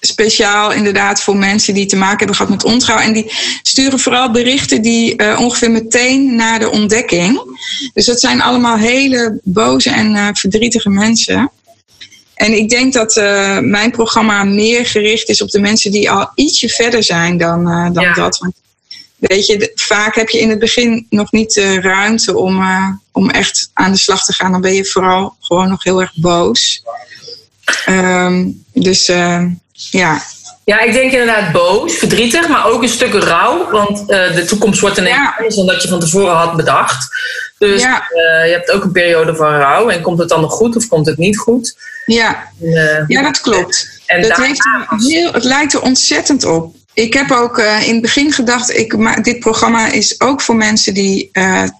speciaal 0.00 0.72
inderdaad 0.72 1.22
voor 1.22 1.36
mensen 1.36 1.74
die 1.74 1.86
te 1.86 1.96
maken 1.96 2.18
hebben 2.18 2.36
gehad 2.36 2.50
met 2.50 2.64
ontrouw. 2.64 2.98
En 2.98 3.12
die 3.12 3.32
sturen 3.62 3.98
vooral 3.98 4.30
berichten 4.30 4.82
die 4.82 5.16
eh, 5.16 5.40
ongeveer 5.40 5.70
meteen 5.70 6.34
na 6.34 6.58
de 6.58 6.70
ontdekking. 6.70 7.58
Dus 7.92 8.06
dat 8.06 8.20
zijn 8.20 8.40
allemaal 8.40 8.76
hele 8.76 9.40
boze 9.42 9.90
en 9.90 10.16
eh, 10.16 10.28
verdrietige 10.32 10.90
mensen. 10.90 11.50
En 12.34 12.52
ik 12.52 12.68
denk 12.68 12.92
dat 12.92 13.16
eh, 13.16 13.58
mijn 13.58 13.90
programma 13.90 14.44
meer 14.44 14.86
gericht 14.86 15.28
is 15.28 15.42
op 15.42 15.50
de 15.50 15.60
mensen 15.60 15.90
die 15.90 16.10
al 16.10 16.30
ietsje 16.34 16.68
verder 16.68 17.02
zijn 17.02 17.36
dan, 17.38 17.64
dan 17.92 18.04
Ja. 18.04 18.12
dat. 18.14 18.38
Want 18.38 18.54
weet 19.16 19.46
je, 19.46 19.72
vaak 19.74 20.14
heb 20.14 20.28
je 20.28 20.40
in 20.40 20.50
het 20.50 20.58
begin 20.58 21.06
nog 21.10 21.32
niet 21.32 21.54
de 21.54 21.80
ruimte 21.80 22.36
om, 22.36 22.62
om 23.12 23.30
echt 23.30 23.70
aan 23.72 23.92
de 23.92 23.98
slag 23.98 24.24
te 24.24 24.32
gaan. 24.32 24.52
Dan 24.52 24.60
ben 24.60 24.74
je 24.74 24.84
vooral 24.84 25.36
gewoon 25.40 25.68
nog 25.68 25.84
heel 25.84 26.00
erg 26.00 26.12
boos. 26.14 26.82
Ehm, 27.84 28.48
dus 28.72 29.08
eh, 29.08 29.44
ja, 29.90 30.22
Ja, 30.64 30.80
ik 30.80 30.92
denk 30.92 31.12
inderdaad 31.12 31.52
boos, 31.52 31.94
verdrietig, 31.94 32.48
maar 32.48 32.66
ook 32.66 32.82
een 32.82 32.88
stuk 32.88 33.12
rouw. 33.14 33.70
Want 33.70 33.98
eh, 34.00 34.34
de 34.34 34.44
toekomst 34.44 34.80
wordt 34.80 34.98
ineens 34.98 35.16
Ja. 35.16 35.34
anders 35.36 35.54
dan 35.56 35.66
dat 35.66 35.82
je 35.82 35.88
van 35.88 36.00
tevoren 36.00 36.36
had 36.36 36.56
bedacht. 36.56 37.08
Dus 37.58 37.82
Ja. 37.82 38.02
eh, 38.08 38.46
je 38.46 38.52
hebt 38.52 38.70
ook 38.70 38.84
een 38.84 38.92
periode 38.92 39.34
van 39.36 39.46
rouw. 39.52 39.88
En 39.88 40.02
komt 40.02 40.18
het 40.18 40.28
dan 40.28 40.40
nog 40.40 40.52
goed 40.52 40.76
of 40.76 40.86
komt 40.88 41.06
het 41.06 41.18
niet 41.18 41.38
goed? 41.38 41.76
Ja, 42.06 42.48
eh, 42.62 43.06
ja 43.06 43.22
dat 43.22 43.40
klopt. 43.40 44.00
En 44.06 44.22
dat 44.22 44.36
heeft 44.36 44.62
heel, 45.06 45.32
het 45.32 45.44
lijkt 45.44 45.72
er 45.72 45.82
ontzettend 45.82 46.44
op. 46.44 46.74
Ik 46.94 47.14
heb 47.14 47.30
ook 47.30 47.58
in 47.58 47.92
het 47.92 48.00
begin 48.02 48.32
gedacht, 48.32 48.76
ik, 48.76 48.96
ma- 48.96 49.20
dit 49.20 49.38
programma 49.40 49.86
is 49.92 50.20
ook 50.20 50.40
voor 50.40 50.56
mensen 50.56 50.94
die 50.94 51.30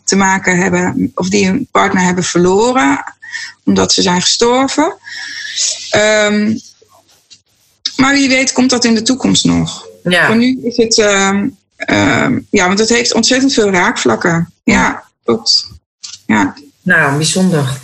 te 0.04 0.16
maken 0.16 0.56
hebben, 0.58 1.12
of 1.14 1.28
die 1.28 1.46
een 1.48 1.68
partner 1.70 2.02
hebben 2.02 2.24
verloren, 2.24 3.04
omdat 3.64 3.92
ze 3.92 4.02
zijn 4.02 4.20
gestorven. 4.20 4.94
Ehm, 5.90 6.56
maar 8.00 8.14
wie 8.14 8.28
weet 8.28 8.52
komt 8.52 8.70
dat 8.70 8.84
in 8.84 8.94
de 8.94 9.02
toekomst 9.02 9.44
nog. 9.44 9.86
Voor 10.02 10.12
ja. 10.12 10.34
nu 10.34 10.60
is 10.62 10.76
het, 10.76 10.98
ehm, 10.98 11.48
ehm, 11.76 12.38
ja, 12.50 12.66
want 12.66 12.78
het 12.78 12.88
heeft 12.88 13.14
ontzettend 13.14 13.52
veel 13.52 13.70
raakvlakken. 13.70 14.52
Ja, 14.64 15.04
klopt. 15.24 15.68
Ja, 16.26 16.54
Nou, 16.82 17.16
bijzonder. 17.16 17.78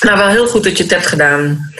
Nou, 0.00 0.18
wel 0.18 0.28
heel 0.28 0.46
goed 0.46 0.64
dat 0.64 0.76
je 0.76 0.82
het 0.82 0.92
hebt 0.92 1.06
gedaan. 1.06 1.72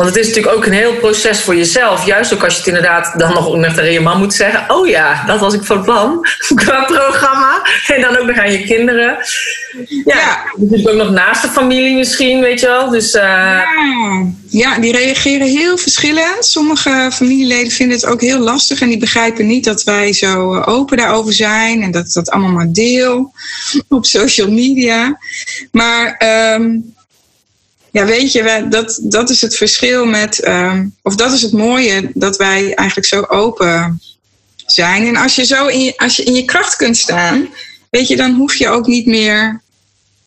Want 0.00 0.12
het 0.14 0.20
is 0.20 0.26
natuurlijk 0.28 0.56
ook 0.56 0.66
een 0.66 0.72
heel 0.72 0.94
proces 0.94 1.40
voor 1.40 1.56
jezelf. 1.56 2.06
Juist 2.06 2.34
ook 2.34 2.44
als 2.44 2.52
je 2.52 2.58
het 2.58 2.68
inderdaad 2.68 3.18
dan 3.18 3.32
nog 3.32 3.74
tegen 3.74 3.92
je 3.92 4.00
man 4.00 4.18
moet 4.18 4.34
zeggen. 4.34 4.74
Oh 4.74 4.88
ja, 4.88 5.24
dat 5.26 5.40
was 5.40 5.54
ik 5.54 5.64
van 5.64 5.82
plan. 5.82 6.26
Qua 6.54 6.84
programma. 6.84 7.62
En 7.86 8.00
dan 8.00 8.16
ook 8.16 8.26
nog 8.26 8.36
aan 8.36 8.52
je 8.52 8.64
kinderen. 8.64 9.16
Ja, 10.04 10.16
Ja. 10.16 10.42
natuurlijk 10.56 10.88
ook 10.88 10.96
nog 10.96 11.10
naast 11.10 11.42
de 11.42 11.48
familie 11.48 11.96
misschien, 11.96 12.40
weet 12.40 12.60
je 12.60 12.66
wel. 12.66 12.90
Dus 12.90 13.14
eh, 13.14 13.22
Ja, 13.22 13.64
ja, 14.48 14.78
die 14.78 14.92
reageren 14.92 15.46
heel 15.46 15.78
verschillend. 15.78 16.44
Sommige 16.44 17.10
familieleden 17.12 17.72
vinden 17.72 17.96
het 17.96 18.06
ook 18.06 18.20
heel 18.20 18.38
lastig 18.38 18.80
en 18.80 18.88
die 18.88 18.98
begrijpen 18.98 19.46
niet 19.46 19.64
dat 19.64 19.84
wij 19.84 20.12
zo 20.12 20.60
open 20.60 20.96
daarover 20.96 21.32
zijn 21.32 21.82
en 21.82 21.90
dat 21.90 22.12
dat 22.12 22.30
allemaal 22.30 22.50
maar 22.50 22.72
deel 22.72 23.32
op 23.88 24.06
social 24.06 24.50
media. 24.50 25.18
Maar 25.72 26.14
ehm, 26.18 26.70
ja, 27.92 28.04
weet 28.04 28.32
je, 28.32 28.66
dat, 28.68 29.00
dat 29.02 29.30
is 29.30 29.40
het 29.40 29.56
verschil 29.56 30.04
met, 30.04 30.40
ehm, 30.40 30.86
of 31.02 31.14
dat 31.14 31.32
is 31.32 31.42
het 31.42 31.52
mooie 31.52 32.10
dat 32.14 32.36
wij 32.36 32.74
eigenlijk 32.74 33.08
zo 33.08 33.22
open 33.22 34.00
zijn. 34.66 35.06
En 35.06 35.16
als 35.16 35.36
je 35.36 35.44
zo 35.44 35.66
in 35.66 35.84
je, 35.84 35.96
als 35.96 36.16
je 36.16 36.24
in 36.24 36.34
je 36.34 36.44
kracht 36.44 36.76
kunt 36.76 36.96
staan, 36.96 37.48
weet 37.90 38.08
je, 38.08 38.16
dan 38.16 38.34
hoef 38.34 38.54
je 38.54 38.68
ook 38.68 38.86
niet 38.86 39.06
meer 39.06 39.60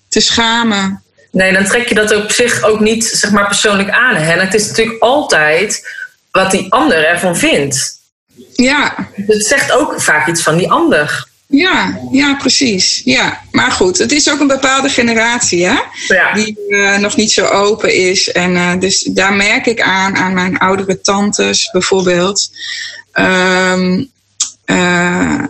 te 0.08 0.20
schamen 0.20 1.04
nee, 1.34 1.54
dan 1.54 1.66
trek 1.66 1.88
je 1.88 1.96
dat 1.96 2.16
op 2.16 2.32
zich 2.32 2.64
ook 2.64 2.80
niet 2.80 3.06
zeg 3.06 3.32
maar, 3.32 3.48
persoonlijk 3.48 3.90
aan. 3.90 4.16
Hè? 4.16 4.32
En 4.32 4.40
het 4.40 4.54
is 4.54 4.68
natuurlijk 4.68 5.02
altijd 5.02 5.96
wat 6.32 6.52
die 6.52 6.72
ander 6.74 7.06
ervan 7.06 7.38
vindt. 7.38 8.02
Ja, 8.54 9.10
Het 9.14 9.46
zegt 9.46 9.72
ook 9.72 10.02
vaak 10.02 10.28
iets 10.28 10.42
van 10.42 10.58
die 10.58 10.72
ander. 10.72 11.28
Ja, 11.48 12.00
ja, 12.12 12.36
precies. 12.36 13.02
Ja. 13.04 13.42
Maar 13.52 13.72
goed, 13.72 13.98
het 13.98 14.12
is 14.12 14.30
ook 14.30 14.40
een 14.40 14.48
bepaalde 14.48 14.90
generatie 14.90 15.66
hè, 15.66 15.80
Ja. 16.08 16.34
die 16.34 16.58
eh, 16.68 16.98
nog 16.98 17.16
niet 17.16 17.32
zo 17.32 17.46
open 17.46 17.96
is. 17.96 18.32
En 18.32 18.56
eh, 18.56 18.80
dus 18.80 19.02
daar 19.02 19.34
merk 19.34 19.66
ik 19.66 19.82
aan, 19.82 20.16
aan 20.16 20.34
mijn 20.34 20.58
oudere 20.58 21.02
tantes 21.02 21.70
bijvoorbeeld, 21.72 22.50
eh, 24.66 25.44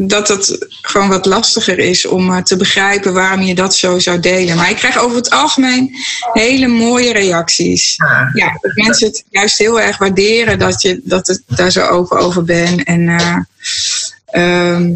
dat 0.00 0.28
het 0.28 0.66
gewoon 0.82 1.08
wat 1.08 1.26
lastiger 1.26 1.78
is 1.78 2.06
om 2.06 2.42
te 2.42 2.56
begrijpen 2.56 3.12
waarom 3.12 3.42
je 3.42 3.54
dat 3.54 3.74
zo 3.74 3.98
zou 3.98 4.20
delen. 4.20 4.56
Maar 4.56 4.70
ik 4.70 4.76
krijg 4.76 4.98
over 4.98 5.16
het 5.16 5.30
algemeen 5.30 5.94
hele 6.32 6.66
mooie 6.66 7.12
reacties. 7.12 7.96
Ja, 8.32 8.58
dat 8.60 8.74
mensen 8.74 9.06
het 9.06 9.24
juist 9.30 9.58
heel 9.58 9.80
erg 9.80 9.98
waarderen 9.98 10.58
dat 10.58 10.82
je 10.82 11.00
dat 11.04 11.26
het 11.26 11.42
daar 11.46 11.70
zo 11.70 11.86
open 11.86 12.18
over 12.18 12.44
bent. 12.44 12.84
En 12.84 13.08
eh, 14.30 14.70
ehm, 14.70 14.94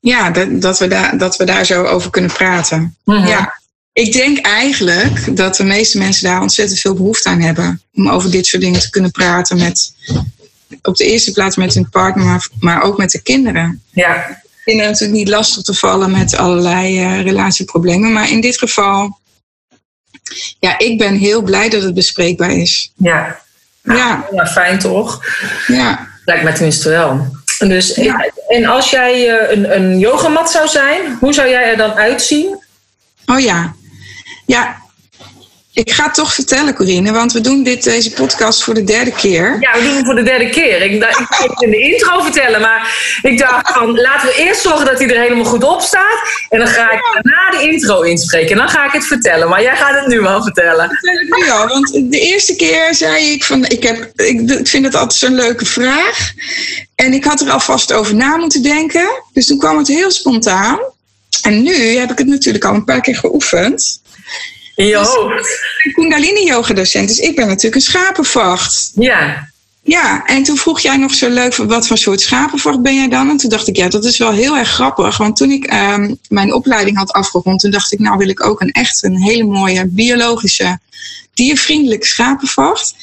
ja, 0.00 0.30
dat, 0.30 0.60
dat, 0.60 0.78
we 0.78 0.86
daar, 0.86 1.18
dat 1.18 1.36
we 1.36 1.44
daar 1.44 1.64
zo 1.64 1.84
over 1.84 2.10
kunnen 2.10 2.32
praten. 2.32 2.96
Mhm. 3.04 3.26
Ja, 3.26 3.60
ik 3.92 4.12
denk 4.12 4.38
eigenlijk 4.46 5.36
dat 5.36 5.56
de 5.56 5.64
meeste 5.64 5.98
mensen 5.98 6.24
daar 6.24 6.40
ontzettend 6.40 6.80
veel 6.80 6.94
behoefte 6.94 7.28
aan 7.28 7.40
hebben. 7.40 7.82
Om 7.94 8.08
over 8.08 8.30
dit 8.30 8.46
soort 8.46 8.62
dingen 8.62 8.80
te 8.80 8.90
kunnen 8.90 9.10
praten 9.10 9.58
met, 9.58 9.94
op 10.82 10.96
de 10.96 11.04
eerste 11.04 11.32
plaats 11.32 11.56
met 11.56 11.74
hun 11.74 11.88
partner, 11.90 12.24
maar, 12.24 12.48
maar 12.60 12.82
ook 12.82 12.98
met 12.98 13.10
de 13.10 13.22
kinderen. 13.22 13.82
ja. 13.90 14.40
Ik 14.64 14.68
vind 14.68 14.80
het 14.80 14.90
natuurlijk 14.90 15.18
niet 15.18 15.28
lastig 15.28 15.62
te 15.62 15.74
vallen 15.74 16.10
met 16.10 16.36
allerlei 16.36 16.98
eh, 16.98 17.22
relatieproblemen. 17.22 18.12
Maar 18.12 18.30
in 18.30 18.40
dit 18.40 18.58
geval, 18.58 19.18
ja, 20.58 20.78
ik 20.78 20.98
ben 20.98 21.16
heel 21.16 21.42
blij 21.42 21.68
dat 21.68 21.82
het 21.82 21.94
bespreekbaar 21.94 22.50
is. 22.50 22.92
Ja. 22.96 23.40
Ja, 23.82 24.28
ja, 24.32 24.46
fijn 24.46 24.78
toch? 24.78 25.24
ja. 25.66 26.08
Lijkt 26.24 26.42
mij 26.42 26.52
tenminste 26.52 26.88
wel. 26.88 27.36
Dus, 27.68 27.94
Ja. 27.94 28.30
En 28.48 28.64
als 28.64 28.90
jij 28.90 29.38
eh, 29.38 29.56
een, 29.56 29.74
een 29.76 29.98
yogamat 29.98 30.50
zou 30.50 30.68
zijn, 30.68 31.16
hoe 31.20 31.32
zou 31.32 31.48
jij 31.48 31.70
er 31.70 31.76
dan 31.76 31.92
uitzien? 31.94 32.64
Oh 33.26 33.40
ja. 33.40 33.74
Ja, 34.46 34.81
ik 35.74 35.92
ga 35.92 36.04
het 36.04 36.14
toch 36.14 36.34
vertellen, 36.34 36.74
Corine, 36.74 37.12
want 37.12 37.32
we 37.32 37.40
doen 37.40 37.62
dit, 37.62 37.82
deze 37.82 38.10
podcast 38.10 38.62
voor 38.62 38.74
de 38.74 38.84
derde 38.84 39.12
keer. 39.12 39.56
Ja, 39.60 39.78
we 39.78 39.84
doen 39.84 39.96
het 39.96 40.04
voor 40.04 40.14
de 40.14 40.22
derde 40.22 40.48
keer. 40.48 40.82
Ik, 40.82 41.00
dacht, 41.00 41.18
ik 41.18 41.26
ging 41.28 41.50
het 41.50 41.62
in 41.62 41.70
de 41.70 41.78
intro 41.78 42.22
vertellen, 42.22 42.60
maar 42.60 42.96
ik 43.22 43.38
dacht 43.38 43.72
van 43.72 44.00
laten 44.00 44.28
we 44.28 44.34
eerst 44.34 44.60
zorgen 44.60 44.86
dat 44.86 44.98
hij 44.98 45.08
er 45.08 45.20
helemaal 45.20 45.44
goed 45.44 45.64
op 45.64 45.80
staat. 45.80 46.46
En 46.48 46.58
dan 46.58 46.68
ga 46.68 46.92
ik 46.92 47.00
daarna 47.12 47.58
de 47.58 47.70
intro 47.70 48.00
inspreken. 48.00 48.50
En 48.50 48.56
dan 48.56 48.68
ga 48.68 48.86
ik 48.86 48.92
het 48.92 49.06
vertellen. 49.06 49.48
Maar 49.48 49.62
jij 49.62 49.76
gaat 49.76 49.94
het 49.94 50.06
nu 50.06 50.20
wel 50.20 50.42
vertellen. 50.42 50.88
vertel 50.90 51.20
ik 51.20 51.36
nu 51.36 51.50
al. 51.50 51.68
Want 51.68 51.92
de 51.92 52.20
eerste 52.20 52.56
keer 52.56 52.94
zei 52.94 53.32
ik 53.32 53.44
van, 53.44 53.64
ik, 53.64 53.82
heb, 53.82 54.10
ik, 54.14 54.50
ik 54.50 54.68
vind 54.68 54.84
het 54.84 54.94
altijd 54.94 55.18
zo'n 55.18 55.34
leuke 55.34 55.66
vraag. 55.66 56.32
En 56.94 57.12
ik 57.12 57.24
had 57.24 57.40
er 57.40 57.50
alvast 57.50 57.92
over 57.92 58.14
na 58.14 58.36
moeten 58.36 58.62
denken. 58.62 59.08
Dus 59.32 59.46
toen 59.46 59.58
kwam 59.58 59.78
het 59.78 59.88
heel 59.88 60.10
spontaan. 60.10 60.78
En 61.42 61.62
nu 61.62 61.74
heb 61.74 62.10
ik 62.10 62.18
het 62.18 62.26
natuurlijk 62.26 62.64
al 62.64 62.74
een 62.74 62.84
paar 62.84 63.00
keer 63.00 63.16
geoefend. 63.16 64.00
In 64.74 64.86
je 64.86 64.98
Dus- 64.98 65.06
hoofd. 65.06 65.48
Ik 65.82 65.82
ben 65.82 65.92
Kundalini 65.94 66.44
yoga 66.44 66.74
docent, 66.74 67.08
dus 67.08 67.18
ik 67.18 67.36
ben 67.36 67.46
natuurlijk 67.46 67.74
een 67.74 67.80
schapenvacht. 67.80 68.92
Ja. 68.94 69.50
Ja, 69.84 70.24
en 70.26 70.42
toen 70.42 70.56
vroeg 70.56 70.80
jij 70.80 70.96
nog 70.96 71.14
zo 71.14 71.28
leuk, 71.28 71.56
wat 71.56 71.86
voor 71.86 71.98
soort 71.98 72.20
schapenvacht 72.20 72.82
ben 72.82 72.94
jij 72.94 73.08
dan? 73.08 73.30
En 73.30 73.36
toen 73.36 73.50
dacht 73.50 73.68
ik, 73.68 73.76
ja, 73.76 73.88
dat 73.88 74.04
is 74.04 74.18
wel 74.18 74.32
heel 74.32 74.56
erg 74.56 74.68
grappig. 74.68 75.16
Want 75.16 75.36
toen 75.36 75.50
ik 75.50 75.64
ehm, 75.64 76.14
mijn 76.28 76.52
opleiding 76.54 76.96
had 76.96 77.12
afgerond, 77.12 77.60
toen 77.60 77.70
dacht 77.70 77.92
ik, 77.92 77.98
nou 77.98 78.18
wil 78.18 78.28
ik 78.28 78.46
ook 78.46 78.60
een 78.60 78.70
echt 78.70 79.02
een 79.02 79.22
hele 79.22 79.44
mooie 79.44 79.86
biologische, 79.86 80.78
diervriendelijke 81.34 82.06
schapenvacht. 82.06 82.94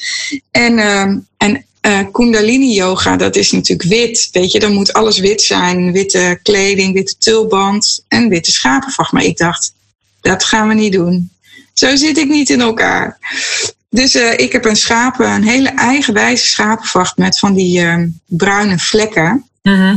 En, 0.51 0.79
ehm, 0.79 1.17
en 1.37 1.65
eh, 1.81 1.99
Kundalini 2.11 2.73
yoga, 2.73 3.15
dat 3.15 3.35
is 3.35 3.51
natuurlijk 3.51 3.89
wit. 3.89 4.29
Weet 4.31 4.51
je, 4.51 4.59
dan 4.59 4.73
moet 4.73 4.93
alles 4.93 5.19
wit 5.19 5.41
zijn. 5.41 5.91
Witte 5.91 6.39
kleding, 6.43 6.93
witte 6.93 7.15
tulband 7.17 8.03
en 8.07 8.29
witte 8.29 8.51
schapenvacht. 8.51 9.11
Maar 9.11 9.23
ik 9.23 9.37
dacht, 9.37 9.73
dat 10.21 10.43
gaan 10.43 10.67
we 10.67 10.73
niet 10.73 10.93
doen. 10.93 11.31
Zo 11.79 11.95
zit 11.95 12.17
ik 12.17 12.27
niet 12.27 12.49
in 12.49 12.61
elkaar. 12.61 13.17
Dus 13.89 14.15
eh, 14.15 14.37
ik 14.39 14.51
heb 14.51 14.65
een 14.65 14.75
schapen, 14.75 15.29
een 15.29 15.43
hele 15.47 15.69
eigenwijze 15.69 16.47
schapenvacht 16.47 17.17
met 17.17 17.39
van 17.39 17.53
die 17.53 17.81
ehm, 17.81 18.07
bruine 18.25 18.77
vlekken. 18.79 19.49
Mhm. 19.61 19.95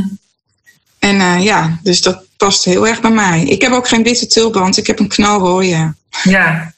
En 0.99 1.19
eh, 1.21 1.43
ja, 1.43 1.79
dus 1.83 2.01
dat 2.01 2.23
past 2.37 2.63
heel 2.65 2.87
erg 2.87 3.01
bij 3.01 3.11
mij. 3.11 3.43
Ik 3.43 3.61
heb 3.61 3.71
ook 3.71 3.87
geen 3.87 4.03
witte 4.03 4.27
tulband, 4.27 4.77
ik 4.77 4.87
heb 4.87 4.99
een 4.99 5.07
knalrooie. 5.07 5.93
ja. 6.23 6.71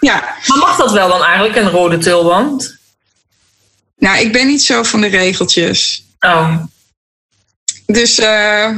Ja, 0.00 0.36
Maar 0.46 0.58
mag 0.58 0.76
dat 0.76 0.92
wel 0.92 1.08
dan 1.08 1.22
eigenlijk, 1.24 1.56
een 1.56 1.70
rode 1.70 1.98
tulband? 1.98 2.76
nou, 3.98 4.18
ik 4.20 4.32
ben 4.32 4.46
niet 4.46 4.62
zo 4.62 4.82
van 4.82 5.00
de 5.00 5.06
regeltjes. 5.06 6.04
Oh. 6.20 6.56
Dus 7.86 8.18
eh, 8.18 8.70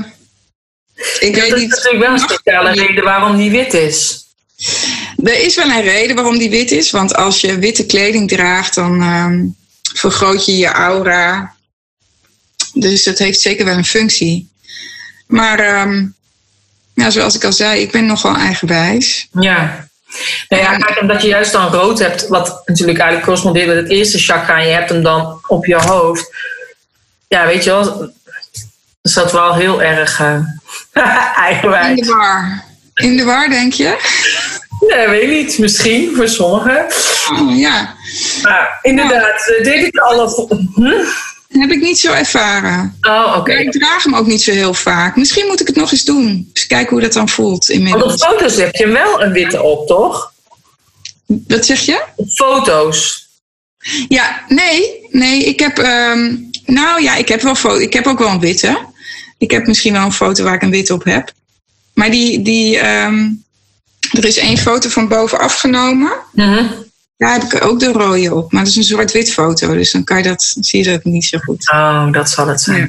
ik 1.19 1.35
Ja, 1.35 1.41
weet 1.41 1.49
dat 1.51 1.53
is 1.59 1.61
niet. 1.61 1.71
natuurlijk 1.71 2.03
wel 2.05 2.13
een 2.13 2.19
speciale 2.19 2.71
reden 2.73 3.05
waarom 3.05 3.37
die 3.37 3.51
wit 3.51 3.75
is. 3.75 4.25
Er 5.25 5.41
is 5.45 5.55
wel 5.57 5.71
een 5.71 5.83
reden 5.83 6.17
waarom 6.17 6.39
die 6.39 6.51
wit 6.51 6.71
is. 6.71 6.91
Want 6.91 7.15
als 7.15 7.41
je 7.41 7.59
witte 7.59 7.87
kleding 7.87 8.29
draagt, 8.29 8.75
dan 8.75 9.03
ehm, 9.03 9.45
vergroot 9.95 10.47
je 10.47 10.57
je 10.57 10.67
aura. 10.67 11.55
Dus 12.73 13.05
het 13.05 13.19
heeft 13.19 13.41
zeker 13.41 13.65
wel 13.65 13.77
een 13.77 13.85
functie. 13.85 14.49
Maar 15.27 15.59
ehm, 15.59 16.07
ja, 16.95 17.11
zoals 17.11 17.35
ik 17.35 17.45
al 17.45 17.53
zei, 17.53 17.81
ik 17.81 17.91
ben 17.91 18.07
nogal 18.07 18.37
eigenwijs. 18.37 19.29
Ja. 19.41 19.89
Nou 20.49 20.63
ja, 20.63 20.77
kijk, 20.77 21.01
omdat 21.01 21.23
je 21.23 21.29
juist 21.29 21.53
dan 21.53 21.73
rood 21.73 21.99
hebt, 21.99 22.29
wat 22.29 22.63
natuurlijk 22.67 22.99
eigenlijk 22.99 23.27
correspondeert 23.27 23.67
met 23.67 23.77
het 23.77 23.91
eerste 23.91 24.19
chakra, 24.19 24.59
en 24.59 24.67
je 24.67 24.73
hebt 24.73 24.91
hem 24.91 25.03
dan 25.03 25.41
op 25.47 25.67
je 25.67 25.77
hoofd. 25.77 26.35
Ja, 27.29 27.47
weet 27.47 27.65
je 27.65 27.71
wel, 27.71 28.13
is 29.03 29.13
dat 29.13 29.33
wel 29.33 29.55
heel 29.55 29.83
erg 29.83 30.21
eh 30.21 30.35
In 30.95 31.03
eigenwijs. 31.37 32.01
de 32.01 32.07
war. 32.07 32.65
In 32.95 33.17
de 33.17 33.25
war, 33.25 33.49
denk 33.49 33.73
je? 33.73 33.97
Nee, 34.89 35.09
weet 35.09 35.23
ik 35.23 35.29
niet. 35.29 35.59
Misschien 35.59 36.15
voor 36.15 36.29
sommigen. 36.29 36.87
Oh, 37.33 37.59
ja, 37.59 37.95
Maar 38.43 38.79
inderdaad, 38.83 39.49
eh, 39.59 39.65
deed 39.65 39.85
ik 39.87 39.99
al. 39.99 40.49
Hm? 40.75 41.05
heb 41.61 41.71
ik 41.71 41.81
niet 41.81 41.99
zo 41.99 42.13
ervaren. 42.13 42.99
Oh, 43.01 43.35
oké. 43.39 43.53
Ik 43.53 43.73
draag 43.73 44.05
hem 44.05 44.15
ook 44.15 44.27
niet 44.27 44.43
zo 44.43 44.53
heel 44.53 44.75
vaak. 44.75 45.17
Misschien 45.17 45.47
moet 45.47 45.61
ik 45.61 45.67
het 45.67 45.77
nog 45.77 45.93
eens 45.93 46.05
doen. 46.05 46.51
Dus 46.53 46.67
kijken 46.67 46.91
hoe 46.91 47.01
dat 47.01 47.13
dan 47.13 47.29
voelt 47.29 47.67
Want 47.67 47.81
op 47.81 47.87
inmiddels. 47.87 48.25
foto's 48.25 48.57
heb 48.57 48.75
je 48.75 48.89
wel 48.89 49.23
een 49.23 49.33
witte 49.33 49.63
op, 49.63 49.87
toch? 49.87 50.33
Wat 51.27 51.67
zeg 51.67 51.81
je? 51.81 52.05
Op 52.17 52.29
foto's. 52.29 53.29
Ja, 54.09 54.45
nee, 54.49 55.07
nee, 55.11 55.45
ik 55.45 55.61
heb, 55.61 55.79
ehm, 55.79 56.37
nou 56.67 57.03
ja, 57.03 57.15
ik 57.17 57.29
heb 57.29 57.41
wel 57.41 57.55
foto. 57.55 57.79
Ik 57.79 57.93
heb 57.93 58.07
ook 58.07 58.19
wel 58.19 58.29
een 58.29 58.41
witte. 58.41 58.79
Ik 59.39 59.51
heb 59.51 59.67
misschien 59.67 59.93
wel 59.93 60.05
een 60.05 60.13
foto 60.13 60.45
waar 60.45 60.55
ik 60.55 60.63
een 60.63 60.71
witte 60.71 60.95
op 60.95 61.05
heb. 61.05 61.33
Maar 61.95 62.11
die, 62.11 62.43
die, 62.43 62.79
ehm, 62.79 63.31
er 64.17 64.25
is 64.25 64.39
één 64.39 64.59
foto 64.59 64.89
van 64.89 65.09
bovenaf 65.09 65.55
genomen. 65.55 66.13
Mhm. 66.33 66.65
Daar 67.17 67.33
heb 67.33 67.43
ik 67.43 67.65
ook 67.65 67.81
de 67.81 67.93
rode 67.93 68.35
op. 68.35 68.53
Maar 68.53 68.63
dat 68.63 68.71
is 68.71 68.77
een 68.77 68.83
zwart-wit 68.83 69.33
foto. 69.33 69.75
Dus 69.75 69.93
dan 69.93 70.05
kan 70.05 70.17
je 70.17 70.23
dat, 70.23 70.53
dan 70.55 70.65
zie 70.65 70.85
je 70.85 70.91
dat 70.91 71.05
niet 71.05 71.25
zo 71.25 71.39
goed. 71.39 71.71
Oh, 71.73 72.13
dat 72.13 72.31
zal 72.31 72.49
het 72.49 72.61
zijn. 72.61 72.79
Ja. 72.79 72.89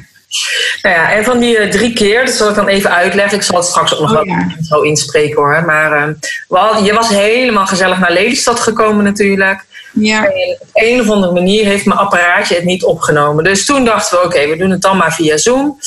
Nou 0.82 0.94
ja, 0.94 1.12
en 1.12 1.24
van 1.24 1.38
die 1.38 1.56
eh, 1.58 1.70
drie 1.70 1.92
keer, 1.92 2.24
dat 2.24 2.34
zal 2.34 2.48
ik 2.48 2.54
dan 2.54 2.66
even 2.68 2.90
uitleggen. 2.94 3.36
Ik 3.38 3.44
zal 3.44 3.56
het 3.56 3.66
straks 3.66 3.94
ook 3.94 4.00
nog 4.00 4.10
Oh, 4.10 4.16
wel 4.16 4.24
ja. 4.24 4.48
zo 4.68 4.80
inspreken 4.80 5.36
hoor. 5.36 5.62
Maar 5.66 5.92
eh, 6.08 6.14
wel, 6.48 6.84
je 6.84 6.92
was 6.92 7.08
helemaal 7.08 7.66
gezellig 7.66 7.98
naar 7.98 8.12
Lelystad 8.12 8.60
gekomen 8.60 9.04
natuurlijk. 9.04 9.64
Ja, 9.92 10.24
En 10.24 10.56
op 10.60 10.68
een 10.72 11.00
of 11.00 11.10
andere 11.10 11.32
manier 11.32 11.64
heeft 11.64 11.84
mijn 11.84 11.98
apparaatje 11.98 12.54
het 12.54 12.64
niet 12.64 12.84
opgenomen. 12.84 13.44
Dus 13.44 13.64
toen 13.64 13.84
dachten 13.84 14.18
we, 14.18 14.24
oké, 14.24 14.48
we 14.48 14.56
doen 14.56 14.70
het 14.70 14.82
dan 14.82 14.96
maar 14.96 15.14
via 15.14 15.36
Zoom. 15.36 15.78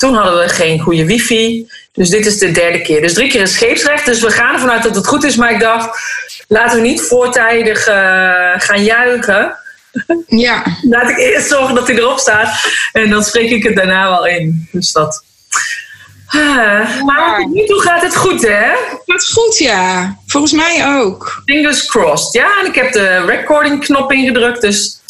Toen 0.00 0.14
hadden 0.14 0.38
we 0.38 0.48
geen 0.48 0.80
goede 0.80 1.06
wifi. 1.06 1.70
Dus 1.92 2.10
dit 2.10 2.26
is 2.26 2.38
de 2.38 2.50
derde 2.50 2.80
keer. 2.80 3.00
Dus 3.00 3.14
drie 3.14 3.30
keer 3.30 3.40
is 3.40 3.52
scheepsrecht. 3.52 4.04
Dus 4.06 4.20
we 4.20 4.30
gaan 4.30 4.54
ervan 4.54 4.70
uit 4.70 4.82
dat 4.82 4.94
het 4.94 5.06
goed 5.06 5.24
is. 5.24 5.36
Maar 5.36 5.52
ik 5.52 5.60
dacht, 5.60 6.00
laten 6.48 6.76
we 6.76 6.86
niet 6.86 7.02
voortijdig 7.02 7.86
eh, 7.86 7.94
gaan 8.56 8.84
juichen. 8.84 9.56
ja, 10.46 10.62
Laat 10.82 11.10
ik 11.10 11.18
eerst 11.18 11.48
zorgen 11.48 11.74
dat 11.74 11.86
hij 11.86 11.96
erop 11.96 12.18
staat. 12.18 12.72
En 12.92 13.10
dan 13.10 13.24
spreek 13.24 13.50
ik 13.50 13.62
het 13.62 13.76
daarna 13.76 14.08
wel 14.08 14.26
in. 14.26 14.68
Dus 14.72 14.92
dat. 14.92 15.24
Ah, 16.26 17.02
maar 17.02 17.48
nu 17.48 17.66
toe 17.66 17.80
gaat 17.80 18.02
het 18.02 18.16
goed, 18.16 18.42
hè? 18.42 18.72
is 19.04 19.30
goed, 19.32 19.58
ja. 19.58 20.16
Volgens 20.26 20.52
mij 20.52 20.98
ook. 20.98 21.42
Fingers 21.44 21.86
crossed. 21.86 22.32
Ja, 22.32 22.60
en 22.60 22.66
ik 22.66 22.74
heb 22.74 22.92
de 22.92 23.24
recording 23.24 23.84
knop 23.84 24.12
ingedrukt. 24.12 24.60
Dus 24.60 25.00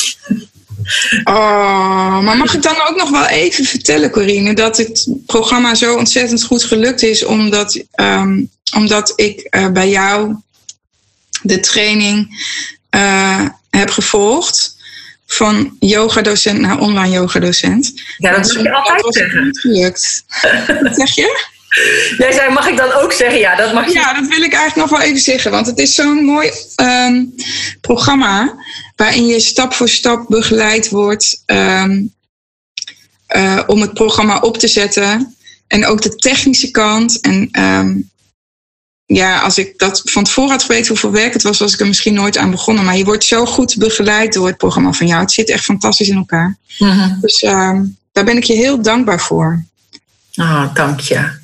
Oh, 1.24 2.20
maar 2.20 2.36
mag 2.36 2.54
ik 2.54 2.62
dan 2.62 2.82
ook 2.88 2.96
nog 2.96 3.10
wel 3.10 3.26
even 3.26 3.64
vertellen, 3.64 4.10
Corine, 4.10 4.54
dat 4.54 4.76
het 4.76 5.16
programma 5.26 5.74
zo 5.74 5.96
ontzettend 5.96 6.42
goed 6.42 6.64
gelukt 6.64 7.02
is, 7.02 7.24
omdat, 7.24 7.84
ehm, 7.92 8.42
omdat 8.76 9.12
ik 9.16 9.40
eh, 9.40 9.68
bij 9.68 9.88
jou 9.88 10.36
de 11.42 11.60
training 11.60 12.28
eh, 12.90 13.46
heb 13.70 13.90
gevolgd. 13.90 14.78
Van 15.26 15.76
yogadocent 15.80 16.60
naar 16.60 16.78
online 16.78 17.14
yogadocent. 17.14 17.92
ja, 18.16 18.30
dat 18.30 18.54
moet 18.54 18.62
je 18.62 18.72
altijd 18.72 19.14
zeggen. 19.14 19.44
niet 19.44 19.60
gelukt. 19.60 20.24
Wat 20.82 20.96
zeg 20.96 21.14
je? 21.14 21.48
Jij 22.16 22.32
zei, 22.32 22.52
mag 22.52 22.68
ik 22.68 22.76
dan 22.76 22.92
ook 22.92 23.12
zeggen? 23.12 23.38
Ja, 23.38 23.56
dat 23.56 23.72
mag 23.72 23.86
je. 23.86 23.92
Ja, 23.92 24.14
dat 24.14 24.28
wil 24.28 24.42
ik 24.42 24.52
eigenlijk 24.52 24.90
nog 24.90 24.98
wel 24.98 25.08
even 25.08 25.20
zeggen. 25.20 25.50
Want 25.50 25.66
het 25.66 25.78
is 25.78 25.94
zo'n 25.94 26.24
mooi 26.24 26.50
ehm, 26.74 27.24
programma 27.80 28.54
waarin 28.96 29.26
je 29.26 29.40
stap 29.40 29.74
voor 29.74 29.88
stap 29.88 30.28
begeleid 30.28 30.88
wordt 30.88 31.42
ehm, 31.46 32.02
eh, 33.26 33.60
om 33.66 33.80
het 33.80 33.94
programma 33.94 34.38
op 34.38 34.58
te 34.58 34.68
zetten. 34.68 35.36
En 35.66 35.86
ook 35.86 36.02
de 36.02 36.16
technische 36.16 36.70
kant. 36.70 37.20
En 37.20 37.48
ehm, 37.52 37.96
ja, 39.06 39.40
als 39.40 39.58
ik 39.58 39.78
dat 39.78 40.02
van 40.04 40.24
tevoren 40.24 40.50
had 40.50 40.62
geweten 40.62 40.88
hoeveel 40.88 41.10
werk 41.10 41.32
het 41.32 41.42
was, 41.42 41.58
was 41.58 41.72
ik 41.72 41.80
er 41.80 41.86
misschien 41.86 42.14
nooit 42.14 42.36
aan 42.36 42.50
begonnen. 42.50 42.84
Maar 42.84 42.96
je 42.96 43.04
wordt 43.04 43.24
zo 43.24 43.46
goed 43.46 43.76
begeleid 43.76 44.32
door 44.32 44.46
het 44.46 44.56
programma 44.56 44.92
van 44.92 45.06
jou. 45.06 45.20
Het 45.20 45.32
zit 45.32 45.50
echt 45.50 45.64
fantastisch 45.64 46.08
in 46.08 46.16
elkaar. 46.16 46.56
Mhm. 46.78 47.20
Dus 47.20 47.38
daar 48.12 48.24
ben 48.24 48.36
ik 48.36 48.44
je 48.44 48.54
heel 48.54 48.82
dankbaar 48.82 49.20
voor. 49.20 49.64
Ah, 50.34 50.74
dank 50.74 51.00
je. 51.00 51.38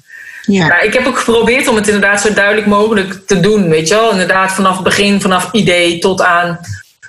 Ja, 0.47 0.67
Ja, 0.67 0.81
ik 0.81 0.93
heb 0.93 1.07
ook 1.07 1.19
geprobeerd 1.19 1.69
om 1.69 1.77
het 1.77 1.87
inderdaad 1.87 2.21
zo 2.21 2.33
duidelijk 2.33 2.67
mogelijk 2.67 3.27
te 3.27 3.41
doen. 3.41 3.69
Weet 3.69 3.89
je 3.89 3.95
wel? 3.95 4.11
Inderdaad, 4.11 4.53
vanaf 4.53 4.75
het 4.75 4.85
begin, 4.85 5.21
vanaf 5.21 5.49
idee 5.53 5.99
tot 5.99 6.21
aan 6.23 6.61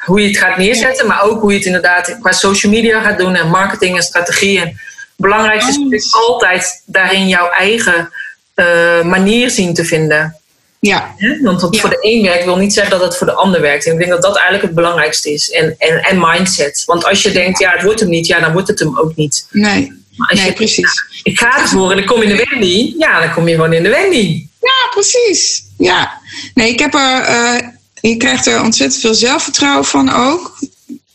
hoe 0.06 0.21
je 0.21 0.28
het 0.28 0.38
gaat 0.38 0.58
neerzetten. 0.58 1.08
Maar 1.08 1.21
ook 1.23 1.41
hoe 1.41 1.52
je 1.52 1.58
het 1.58 1.65
inderdaad 1.65 2.17
qua 2.21 2.32
social 2.32 2.71
media 2.71 3.02
gaat 3.02 3.17
doen 3.17 3.36
en 3.36 3.50
marketing 3.50 3.95
en 3.95 4.04
strategie. 4.04 4.60
En 4.60 4.67
het 4.67 4.76
belangrijkste 5.15 5.88
is 5.89 6.15
Oh. 6.15 6.28
altijd 6.28 6.82
daarin 6.86 7.28
jouw 7.28 7.50
eigen 7.50 8.10
eh, 8.54 9.02
manier 9.04 9.50
zien 9.50 9.73
te 9.73 9.86
vinden. 9.86 10.36
ja? 10.80 11.15
Want 11.43 11.62
wat 11.62 11.76
Ja. 11.76 11.82
voor 11.82 11.89
de 11.89 11.97
een 12.02 12.23
werkt 12.23 12.43
wil 12.45 12.58
niet 12.58 12.73
zeggen 12.73 12.91
dat 12.91 13.02
het 13.02 13.17
voor 13.17 13.28
de 13.28 13.34
ander 13.34 13.62
werkt. 13.62 13.86
En 13.86 13.91
ik 13.93 13.97
denk 14.00 14.12
dat 14.12 14.21
dat 14.21 14.36
eigenlijk 14.36 14.65
het 14.65 14.76
belangrijkste 14.76 15.34
is. 15.34 15.50
En, 15.52 15.76
en, 15.78 16.04
en 16.04 16.17
mindset. 16.19 16.84
Want 16.86 17.06
als 17.06 17.21
je 17.23 17.32
denkt, 17.32 17.60
ja, 17.60 17.71
het 17.71 17.84
wordt 17.84 18.00
hem 18.00 18.10
niet, 18.10 18.28
ja, 18.28 18.39
dan 18.39 18.52
wordt 18.54 18.67
het 18.67 18.80
hem 18.80 19.00
ook 19.00 19.15
niet. 19.15 19.47
nee, 19.52 20.06
Maar 20.17 20.30
als 20.30 20.39
nee 20.39 20.47
je 20.47 20.53
precies. 20.56 21.03
ik 21.23 21.39
ga 21.39 21.62
ervoor 21.62 21.91
en 21.91 21.97
dan 21.97 22.06
kom 22.06 22.21
je 22.21 22.30
in 22.30 22.36
de 22.36 22.45
Wendy. 22.49 22.93
Ja, 22.97 23.19
dan 23.19 23.34
kom 23.34 23.47
je 23.47 23.56
gewoon 23.56 23.73
in 23.73 23.84
de 23.84 23.89
Wendy. 23.89 24.47
Ja, 24.62 24.89
precies. 24.91 25.63
Ja. 25.77 26.21
Nee, 26.53 26.71
ik 26.71 26.80
heb 26.80 26.93
er. 26.93 27.21
eh, 27.21 27.67
je 28.01 28.17
krijgt 28.17 28.45
er 28.45 28.62
ontzettend 28.62 29.01
veel 29.01 29.13
zelfvertrouwen 29.13 29.86
van 29.86 30.10
ook. 30.13 30.60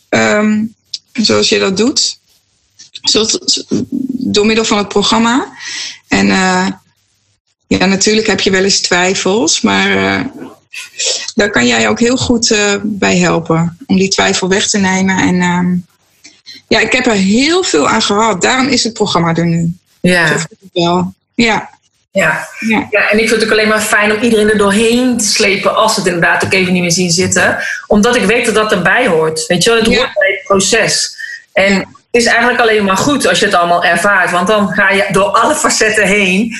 Ehm, 0.09 0.65
zoals 1.13 1.49
je 1.49 1.59
dat 1.59 1.77
doet. 1.77 2.19
Zoals, 3.03 3.65
door 4.09 4.47
middel 4.47 4.65
van 4.65 4.79
het 4.79 4.89
programma. 4.89 5.53
En 6.09 6.31
eh, 6.31 6.67
ja, 7.67 7.87
natuurlijk 7.87 8.27
heb 8.27 8.41
je 8.41 8.51
wel 8.51 8.65
eens 8.65 8.81
twijfels, 8.81 9.61
maar 9.61 9.97
eh, 9.97 10.25
daar 11.35 11.51
kan 11.51 11.67
jij 11.67 11.89
ook 11.89 12.01
heel 12.01 12.17
goed 12.17 12.57
bij 12.83 13.19
helpen. 13.19 13.77
Om 13.87 13.97
die 13.97 14.09
twijfel 14.09 14.49
weg 14.49 14.69
te 14.69 14.79
nemen. 14.79 15.19
En 15.19 15.41
ehm, 15.41 15.77
ja, 16.73 16.79
ik 16.81 16.93
heb 16.93 17.07
er 17.07 17.13
heel 17.13 17.63
veel 17.63 17.89
aan 17.89 18.03
gehad. 18.03 18.43
Daarom 18.43 18.69
is 18.69 18.85
het 18.85 18.93
programma 18.93 19.35
er 19.35 19.47
nu. 19.47 19.73
Ja. 20.01 20.27
Zo 20.27 20.33
het 20.35 20.49
wel. 20.73 21.15
Ja, 21.35 21.71
Ja. 22.11 22.49
ja. 22.61 22.87
ja, 22.91 23.11
en 23.11 23.19
ik 23.19 23.29
vind 23.29 23.41
het 23.41 23.45
ook 23.45 23.51
alleen 23.51 23.69
maar 23.69 23.81
fijn 23.81 24.13
om 24.13 24.23
iedereen 24.23 24.51
er 24.51 24.59
doorheen 24.59 25.19
te 25.19 25.25
slepen 25.25 25.77
als 25.77 25.95
ze 25.95 26.01
het 26.01 26.09
inderdaad 26.09 26.45
ook 26.45 26.53
even 26.53 26.73
niet 26.73 26.83
meer 26.83 26.93
zien 26.93 27.11
zitten. 27.11 27.59
Omdat 27.87 28.17
ik 28.17 28.23
weet 28.25 28.45
dat 28.45 28.55
dat 28.55 28.73
erbij 28.73 29.07
hoort. 29.07 29.47
Weet 29.47 29.63
je 29.63 29.71
wel, 29.71 29.79
het 29.79 29.89
Ja. 29.89 29.97
hoort 29.97 30.13
bij 30.15 30.31
het 30.31 30.43
proces. 30.47 31.17
En 31.53 31.75
het 31.79 31.87
is 32.11 32.25
eigenlijk 32.25 32.61
alleen 32.61 32.85
maar 32.85 32.97
goed 32.97 33.27
als 33.27 33.39
je 33.39 33.45
het 33.45 33.55
allemaal 33.55 33.85
ervaart. 33.85 34.31
Want 34.31 34.47
dan 34.47 34.69
ga 34.73 34.91
je 34.91 35.07
door 35.11 35.25
alle 35.31 35.55
facetten 35.55 36.07
heen. 36.07 36.55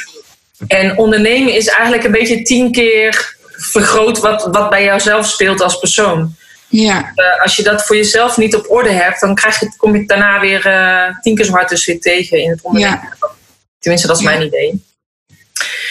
En 0.67 0.97
ondernemen 0.99 1.55
is 1.55 1.67
eigenlijk 1.67 2.05
een 2.05 2.13
beetje 2.13 2.43
tien 2.43 2.73
keer 2.73 3.37
vergroot 3.57 4.19
wat, 4.19 4.49
wat 4.51 4.71
bij 4.71 4.85
jouzelf 4.85 5.27
speelt 5.27 5.61
als 5.63 5.79
persoon. 5.79 6.35
Ja. 6.73 7.13
Eh, 7.15 7.43
als 7.43 7.57
je 7.57 7.63
dat 7.63 7.87
voor 7.87 7.97
jezelf 7.97 8.37
niet 8.37 8.55
op 8.55 8.71
orde 8.71 8.91
hebt, 8.91 9.21
dan 9.21 9.35
krijg 9.35 9.61
je, 9.61 9.73
kom 9.77 9.97
je 9.97 10.07
daarna 10.07 10.41
weer 10.41 10.67
eh, 10.67 11.17
tien 11.21 11.35
keer 11.35 11.45
zo 11.45 11.53
hard 11.53 11.69
dus 11.69 11.85
weer 11.85 12.01
tegen 12.01 12.39
in 12.39 12.51
het 12.51 12.63
ondernemen. 12.63 13.17
Tenminste, 13.79 14.09
dat 14.09 14.17
is 14.17 14.23
Ja. 14.23 14.31
mijn 14.31 14.43
idee. 14.43 14.85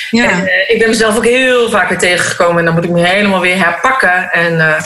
ja. 0.09 0.29
En, 0.29 0.47
eh, 0.47 0.69
ik 0.73 0.79
ben 0.79 0.89
mezelf 0.89 1.17
ook 1.17 1.25
heel 1.25 1.69
vaak 1.69 1.89
weer 1.89 1.97
tegengekomen 1.97 2.57
en 2.59 2.65
dan 2.65 2.73
moet 2.73 2.83
ik 2.83 2.89
me 2.89 3.07
helemaal 3.07 3.39
weer 3.39 3.57
herpakken. 3.57 4.31
En, 4.31 4.81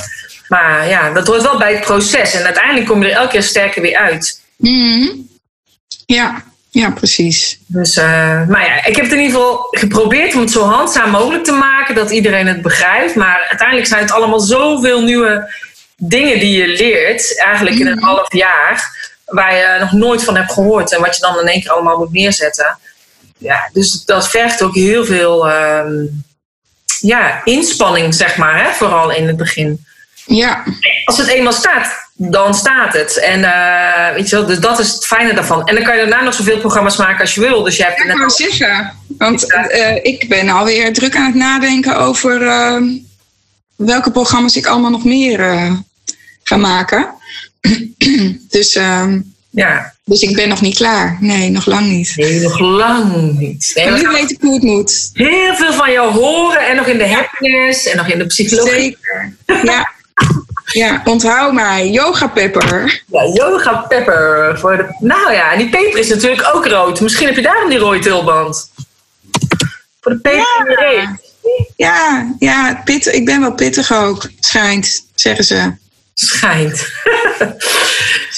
maar 0.47 0.88
ja, 0.88 1.12
dat 1.13 1.27
hoort 1.27 1.41
wel 1.41 1.58
bij 1.58 1.73
het 1.73 1.86
proces. 1.86 2.34
En 2.34 2.43
uiteindelijk 2.45 2.86
kom 2.88 3.03
je 3.03 3.10
er 3.10 3.15
elke 3.15 3.31
keer 3.31 3.43
sterker 3.43 3.81
weer 3.81 3.97
uit. 3.97 4.41
Mhm. 4.58 5.08
Ja, 6.05 6.43
ja, 6.69 6.89
precies. 6.91 7.60
Dus, 7.67 7.95
maar 7.95 8.65
ja, 8.65 8.86
ik 8.86 8.95
heb 8.95 9.05
het 9.05 9.13
in 9.13 9.19
ieder 9.19 9.36
geval 9.36 9.67
geprobeerd 9.71 10.34
om 10.36 10.41
het 10.41 10.51
zo 10.51 10.63
handzaam 10.63 11.10
mogelijk 11.10 11.43
te 11.43 11.51
maken 11.51 11.95
dat 11.95 12.12
iedereen 12.12 12.47
het 12.47 12.62
begrijpt. 12.62 13.15
Maar 13.15 13.45
uiteindelijk 13.49 13.88
zijn 13.88 14.01
het 14.01 14.12
allemaal 14.12 14.39
zoveel 14.39 15.01
nieuwe 15.03 15.53
dingen 15.97 16.39
die 16.39 16.58
je 16.58 16.67
leert, 16.67 17.39
eigenlijk 17.39 17.75
in 17.79 17.88
een 17.88 18.03
half 18.03 18.34
jaar, 18.34 18.97
waar 19.25 19.55
je 19.55 19.77
nog 19.79 19.91
nooit 19.91 20.23
van 20.23 20.36
hebt 20.36 20.51
gehoord 20.51 20.93
en 20.93 21.01
wat 21.01 21.15
je 21.15 21.21
dan 21.21 21.39
in 21.39 21.47
één 21.47 21.62
keer 21.62 21.71
allemaal 21.71 21.97
moet 21.97 22.12
neerzetten. 22.12 22.77
Ja, 23.38 23.69
dus 23.73 24.03
dat 24.05 24.29
vergt 24.29 24.62
ook 24.62 24.75
heel 24.75 25.05
veel 25.05 25.49
ehm, 25.49 25.93
ja, 26.99 27.41
inspanning, 27.43 28.15
zeg 28.15 28.38
maar, 28.38 28.63
hè, 28.63 28.71
vooral 28.71 29.12
in 29.12 29.27
het 29.27 29.38
begin. 29.38 29.86
Ja, 30.25 30.63
Als 31.05 31.17
het 31.17 31.27
eenmaal 31.27 31.53
staat, 31.53 31.93
dan 32.13 32.53
staat 32.53 32.93
het. 32.93 33.17
En 33.19 33.43
eh, 33.43 34.13
weet 34.13 34.29
je 34.29 34.36
wel, 34.36 34.45
dus 34.45 34.60
dat 34.60 34.79
is 34.79 34.91
het 34.91 35.05
fijne 35.05 35.34
daarvan. 35.34 35.67
En 35.67 35.75
dan 35.75 35.84
kan 35.84 35.95
je 35.97 36.01
daarna 36.01 36.21
nog 36.23 36.34
zoveel 36.34 36.60
programma's 36.60 36.97
maken 36.97 37.21
als 37.21 37.34
je 37.34 37.41
wil. 37.41 37.63
Dus 37.63 37.77
je 37.77 37.84
hebt 37.84 38.03
net 38.05 38.21
al- 38.21 38.29
zeggen. 38.29 38.93
Want 39.17 39.51
eh, 39.53 39.95
ik 39.95 40.29
ben 40.29 40.49
alweer 40.49 40.93
druk 40.93 41.15
aan 41.15 41.25
het 41.25 41.36
nadenken 41.36 41.97
over 41.97 42.47
eh, 42.47 42.81
welke 43.76 44.12
programma's 44.12 44.56
ik 44.56 44.66
allemaal 44.66 44.92
nog 44.92 45.04
meer 45.04 45.40
eh, 45.40 45.72
ga 46.44 46.58
maken. 46.58 47.08
dus, 48.50 48.76
ehm, 48.76 49.22
Ja, 49.50 49.94
dus 50.04 50.22
ik 50.22 50.36
ben 50.36 50.50
nog 50.50 50.62
niet 50.62 50.76
klaar. 50.76 51.18
Nee, 51.20 51.50
nog 51.50 51.66
lang 51.66 51.88
niet. 51.88 52.14
nee, 52.16 52.40
nog 52.40 52.60
lang 52.60 53.38
niet. 53.38 53.72
Nee, 53.76 53.90
Maar 53.90 54.00
nu 54.00 54.08
weet 54.08 54.32
ik 54.32 54.38
hoe 54.42 54.54
het 54.54 54.64
moet. 54.64 55.10
heel 55.14 55.56
veel 55.56 55.74
van 55.74 55.92
jou 55.92 56.14
horen. 56.14 56.68
En 56.68 56.76
nog 56.76 56.88
in 56.88 56.98
de 56.98 57.08
happiness 57.08 57.86
en 57.86 57.98
nog 57.98 58.08
in 58.08 58.18
de 58.18 58.26
psychologie. 58.26 58.74
Zeker. 58.82 59.36
Ja. 59.64 59.94
Ja, 60.66 61.02
onthoud 61.06 61.54
mij. 61.54 61.90
Yoga 61.90 62.28
Pepper. 62.28 63.04
Ja, 63.08 63.26
yoga 63.34 63.74
pepper. 63.74 64.60
Voor 64.60 64.78
de... 64.78 64.96
Nou 65.00 65.34
ja, 65.34 65.52
en 65.52 65.58
die 65.58 65.70
peper 65.70 66.00
is 66.00 66.10
natuurlijk 66.10 66.52
ook 66.54 66.66
rood. 66.66 67.02
Misschien 67.02 67.26
heb 67.28 67.36
je 67.36 67.42
daarom 67.42 67.70
die 67.70 67.78
rode 67.78 68.00
tulband. 68.00 68.72
Voor 70.02 70.12
de 70.12 70.18
peper. 70.20 71.20
Ja, 71.75 72.34
ja 72.39 72.81
pit, 72.84 73.05
ik 73.05 73.25
ben 73.25 73.41
wel 73.41 73.53
pittig 73.53 73.93
ook. 73.93 74.29
Schijnt, 74.39 75.05
zeggen 75.15 75.43
ze. 75.43 75.73
Schijnt. 76.13 76.88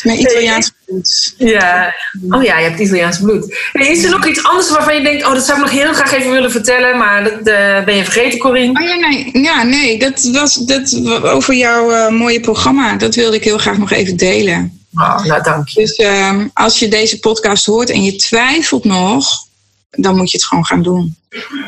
Mijn 0.03 0.19
Italiaans 0.19 0.71
bloed. 0.85 1.33
Ja. 1.37 1.93
Oh 2.29 2.43
ja, 2.43 2.59
je 2.59 2.67
hebt 2.67 2.79
Italiaans 2.79 3.19
bloed. 3.19 3.57
Hey, 3.71 3.87
is 3.87 4.03
er 4.03 4.09
nog 4.09 4.27
iets 4.27 4.43
anders 4.43 4.69
waarvan 4.69 4.95
je 4.95 5.01
denkt... 5.01 5.25
oh, 5.25 5.33
dat 5.33 5.45
zou 5.45 5.57
ik 5.57 5.63
nog 5.63 5.73
heel 5.73 5.93
graag 5.93 6.13
even 6.13 6.31
willen 6.31 6.51
vertellen... 6.51 6.97
maar 6.97 7.23
dat 7.23 7.47
eh, 7.47 7.83
ben 7.83 7.95
je 7.95 8.03
vergeten, 8.03 8.39
Corine? 8.39 8.79
Oh 8.79 8.87
ja, 8.87 8.95
nee, 8.95 9.41
ja, 9.41 9.63
nee 9.63 9.99
dat 9.99 10.29
was 10.31 10.55
dat, 10.55 11.01
over 11.23 11.53
jouw 11.53 11.91
eh, 11.91 12.09
mooie 12.09 12.39
programma. 12.39 12.95
Dat 12.95 13.15
wilde 13.15 13.35
ik 13.35 13.43
heel 13.43 13.57
graag 13.57 13.77
nog 13.77 13.91
even 13.91 14.17
delen. 14.17 14.81
Oh, 14.93 15.23
nou, 15.23 15.43
dank 15.43 15.67
je. 15.67 15.79
Dus 15.79 15.95
ehm, 15.95 16.47
als 16.53 16.79
je 16.79 16.87
deze 16.87 17.19
podcast 17.19 17.65
hoort 17.65 17.89
en 17.89 18.03
je 18.03 18.15
twijfelt 18.15 18.83
nog... 18.83 19.45
dan 19.89 20.15
moet 20.15 20.31
je 20.31 20.37
het 20.37 20.45
gewoon 20.45 20.65
gaan 20.65 20.83
doen. 20.83 21.15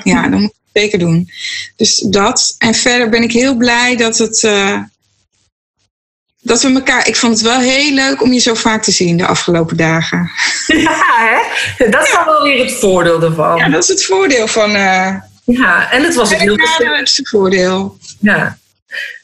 Ja, 0.04 0.28
dan 0.28 0.42
moet 0.42 0.54
zeker 0.74 1.00
doen. 1.00 1.30
Dus 1.76 1.96
dat. 1.96 2.56
En 2.58 2.74
verder 2.74 3.10
ben 3.10 3.24
ik 3.24 3.32
heel 3.32 3.56
blij 3.56 3.96
dat 3.96 4.18
het... 4.18 4.44
eh, 4.44 4.78
dat 6.42 6.62
we 6.62 6.74
elkaar. 6.74 7.08
Ik 7.08 7.16
vond 7.16 7.34
het 7.34 7.42
wel 7.42 7.60
heel 7.60 7.94
leuk 7.94 8.22
om 8.22 8.34
je 8.34 8.40
zo 8.40 8.54
vaak 8.54 8.84
te 8.84 8.92
zien 8.92 9.18
de 9.18 9.26
afgelopen 9.26 9.78
dagen. 9.78 10.32
Ja, 10.68 11.04
hè? 11.78 11.90
Dat 11.90 12.06
is 12.06 12.12
dan 12.12 12.26
wel 12.26 12.44
weer 12.44 12.64
het 12.66 12.74
voordeel 12.74 13.22
ervan. 13.24 13.58
Ja, 13.58 13.70
dat 13.70 13.84
is 13.84 13.90
het 13.90 14.06
voordeel 14.06 14.48
van. 14.48 14.76
eh 14.76 15.16
Ja, 15.46 15.92
en 15.92 16.04
het 16.04 16.16
was 16.16 16.34
ook 16.34 16.40
heel 16.40 16.56
gezellig. 16.56 16.98
het 17.00 17.08
is 17.10 17.18
het 17.18 17.30
voordeel. 17.30 17.98
Ja. 18.20 18.58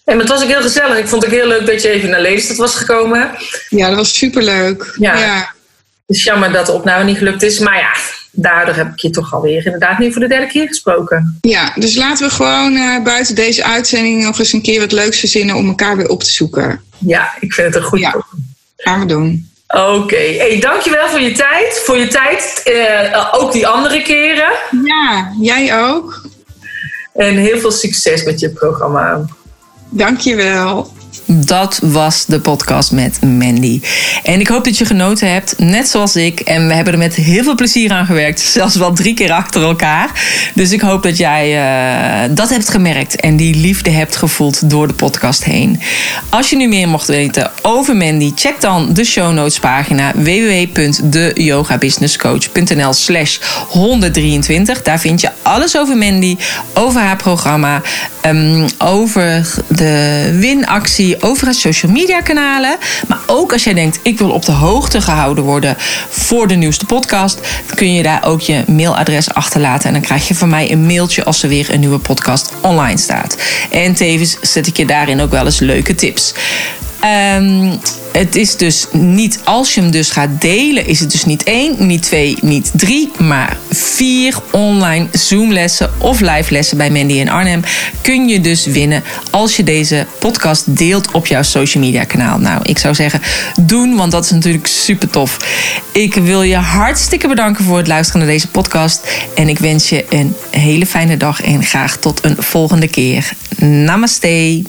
En 0.05 0.19
het 0.19 0.27
was 0.27 0.41
ook 0.43 0.49
heel 0.49 0.61
gezellig. 0.61 0.97
Ik 0.97 1.07
vond 1.07 1.23
het 1.23 1.31
ook 1.31 1.37
heel 1.39 1.47
leuk 1.47 1.65
dat 1.65 1.81
je 1.81 1.89
even 1.89 2.09
naar 2.09 2.21
Lelystad 2.21 2.57
was 2.57 2.75
gekomen. 2.75 3.31
Ja, 3.69 3.87
dat 3.87 3.97
was 3.97 4.17
superleuk. 4.17 4.95
Ja. 4.99 5.17
Ja. 5.19 5.53
Het 6.05 6.15
is 6.17 6.23
jammer 6.23 6.51
dat 6.51 6.65
de 6.65 6.71
opname 6.71 7.03
niet 7.03 7.17
gelukt 7.17 7.43
is. 7.43 7.59
Maar 7.59 7.77
ja, 7.77 7.95
daardoor 8.35 8.75
heb 8.75 8.91
ik 8.91 8.99
je 8.99 9.09
toch 9.09 9.33
alweer 9.33 9.65
inderdaad 9.65 9.99
nu 9.99 10.11
voor 10.11 10.21
de 10.21 10.27
derde 10.27 10.47
keer 10.47 10.67
gesproken. 10.67 11.37
Ja, 11.41 11.73
dus 11.75 11.95
laten 11.95 12.27
we 12.27 12.33
gewoon 12.33 12.75
eh, 12.75 13.03
buiten 13.03 13.35
deze 13.35 13.63
uitzending 13.63 14.23
nog 14.23 14.39
eens 14.39 14.53
een 14.53 14.61
keer 14.61 14.79
wat 14.79 14.91
leuks 14.91 15.19
verzinnen 15.19 15.55
om 15.55 15.67
elkaar 15.67 15.97
weer 15.97 16.09
op 16.09 16.23
te 16.23 16.31
zoeken. 16.31 16.81
Ja, 16.97 17.33
ik 17.39 17.53
vind 17.53 17.67
het 17.67 17.83
een 17.83 17.89
goed 17.89 17.99
Ja. 17.99 18.25
Gaan 18.77 18.99
we 18.99 19.05
doen. 19.05 19.49
Oké, 19.67 20.15
hey, 20.15 20.59
dankjewel 20.59 21.09
voor 21.09 21.19
je 21.19 21.31
tijd. 21.31 21.81
Voor 21.85 21.97
je 21.97 22.07
tijd, 22.07 22.61
eh, 22.63 23.29
ook 23.31 23.51
die 23.51 23.67
andere 23.67 24.01
keren. 24.01 24.51
Ja, 24.83 25.31
jij 25.41 25.79
ook. 25.79 26.21
En 27.13 27.37
heel 27.37 27.59
veel 27.59 27.71
succes 27.71 28.23
met 28.23 28.39
je 28.39 28.49
programma. 28.49 29.25
Dankjewel. 29.89 30.93
Dat 31.27 31.79
was 31.83 32.25
de 32.25 32.39
podcast 32.39 32.91
met 32.91 33.21
Mandy. 33.21 33.81
En 34.23 34.39
ik 34.39 34.47
hoop 34.47 34.63
dat 34.63 34.77
je 34.77 34.85
genoten 34.85 35.31
hebt, 35.31 35.53
net 35.57 35.87
zoals 35.87 36.15
ik. 36.15 36.39
En 36.39 36.67
we 36.67 36.73
hebben 36.73 36.93
er 36.93 36.99
met 36.99 37.15
heel 37.15 37.43
veel 37.43 37.55
plezier 37.55 37.91
aan 37.91 38.05
gewerkt. 38.05 38.39
Zelfs 38.55 38.75
wel 38.75 38.93
drie 38.93 39.13
keer 39.13 39.31
achter 39.31 39.61
elkaar. 39.61 40.09
Dus 40.53 40.71
ik 40.71 40.81
hoop 40.81 41.03
dat 41.03 41.17
jij 41.17 41.57
eh, 41.57 42.29
dat 42.35 42.49
hebt 42.49 42.69
gemerkt. 42.69 43.15
En 43.15 43.35
die 43.35 43.55
liefde 43.55 43.89
hebt 43.89 44.15
gevoeld 44.15 44.69
door 44.69 44.87
de 44.87 44.93
podcast 44.93 45.43
heen. 45.43 45.81
Als 46.29 46.49
je 46.49 46.55
nu 46.55 46.67
meer 46.67 46.87
mocht 46.87 47.07
weten 47.07 47.51
over 47.61 47.95
Mandy, 47.95 48.31
check 48.35 48.61
dan 48.61 48.93
de 48.93 49.03
show 49.03 49.33
notes 49.33 49.59
pagina 49.59 50.11
www.deyogabusinesscoach.nl 50.15 52.93
slash 52.93 53.39
123. 53.69 54.81
Daar 54.81 54.99
vind 54.99 55.21
je 55.21 55.29
alles 55.41 55.77
over 55.77 55.97
Mandy, 55.97 56.37
over 56.73 57.01
haar 57.01 57.17
programma, 57.17 57.81
ehm, 58.21 58.67
over 58.77 59.47
de 59.67 60.29
winactie, 60.39 61.14
over 61.19 61.45
haar 61.45 61.53
social 61.53 61.91
media 61.91 62.21
kanalen. 62.21 62.77
Maar 63.07 63.19
ook 63.25 63.53
als 63.53 63.63
jij 63.63 63.73
denkt, 63.73 63.99
ik 64.01 64.17
wil 64.17 64.29
op 64.29 64.45
de 64.45 64.51
hoogte 64.51 65.01
gehouden 65.01 65.43
worden 65.43 65.75
voor 66.09 66.47
de 66.47 66.55
nieuwste 66.55 66.85
podcast, 66.85 67.39
kun 67.75 67.93
je 67.93 68.03
daar 68.03 68.25
ook 68.25 68.41
je 68.41 68.63
mailadres 68.67 69.33
achterlaten. 69.33 69.87
En 69.87 69.93
dan 69.93 70.01
krijg 70.01 70.27
je 70.27 70.35
van 70.35 70.49
mij 70.49 70.71
een 70.71 70.85
mailtje 70.85 71.23
als 71.23 71.43
er 71.43 71.49
weer 71.49 71.73
een 71.73 71.79
nieuwe 71.79 71.99
podcast 71.99 72.53
online 72.61 72.97
staat. 72.97 73.37
En 73.71 73.95
tevens 73.95 74.37
zet 74.41 74.67
ik 74.67 74.77
je 74.77 74.85
daarin 74.85 75.21
ook 75.21 75.31
wel 75.31 75.45
eens 75.45 75.59
leuke 75.59 75.95
tips. 75.95 76.33
Ehm, 77.05 77.77
het 78.11 78.35
is 78.35 78.55
dus 78.55 78.87
niet, 78.91 79.39
als 79.43 79.73
je 79.73 79.81
hem 79.81 79.91
dus 79.91 80.11
gaat 80.11 80.41
delen, 80.41 80.87
is 80.87 80.99
het 80.99 81.11
dus 81.11 81.25
niet 81.25 81.43
één, 81.43 81.87
niet 81.87 82.01
twee, 82.01 82.37
niet 82.41 82.71
drie, 82.73 83.11
maar 83.17 83.57
vier 83.71 84.37
online 84.51 85.07
Zoom-lessen 85.11 85.89
of 85.97 86.19
live 86.19 86.53
lessen 86.53 86.77
bij 86.77 86.89
Mandy 86.89 87.13
in 87.13 87.29
Arnhem. 87.29 87.63
Kun 88.01 88.27
je 88.27 88.41
dus 88.41 88.65
winnen 88.65 89.03
als 89.29 89.55
je 89.55 89.63
deze 89.63 90.07
podcast 90.19 90.77
deelt 90.77 91.11
op 91.11 91.27
jouw 91.27 91.43
social 91.43 91.83
media 91.83 92.03
kanaal. 92.03 92.39
Nou, 92.39 92.59
ik 92.63 92.77
zou 92.77 92.95
zeggen, 92.95 93.21
doen, 93.61 93.95
want 93.95 94.11
dat 94.11 94.23
is 94.23 94.31
natuurlijk 94.31 94.67
super 94.67 95.09
tof. 95.09 95.37
Ik 95.91 96.13
wil 96.13 96.41
je 96.41 96.55
hartstikke 96.55 97.27
bedanken 97.27 97.65
voor 97.65 97.77
het 97.77 97.87
luisteren 97.87 98.21
naar 98.21 98.31
deze 98.31 98.47
podcast. 98.47 99.07
En 99.35 99.49
ik 99.49 99.59
wens 99.59 99.89
je 99.89 100.05
een 100.09 100.35
hele 100.51 100.85
fijne 100.85 101.17
dag 101.17 101.41
en 101.41 101.63
graag 101.63 101.97
tot 101.97 102.23
een 102.23 102.35
volgende 102.39 102.87
keer. 102.87 103.31
Namaste. 103.57 104.63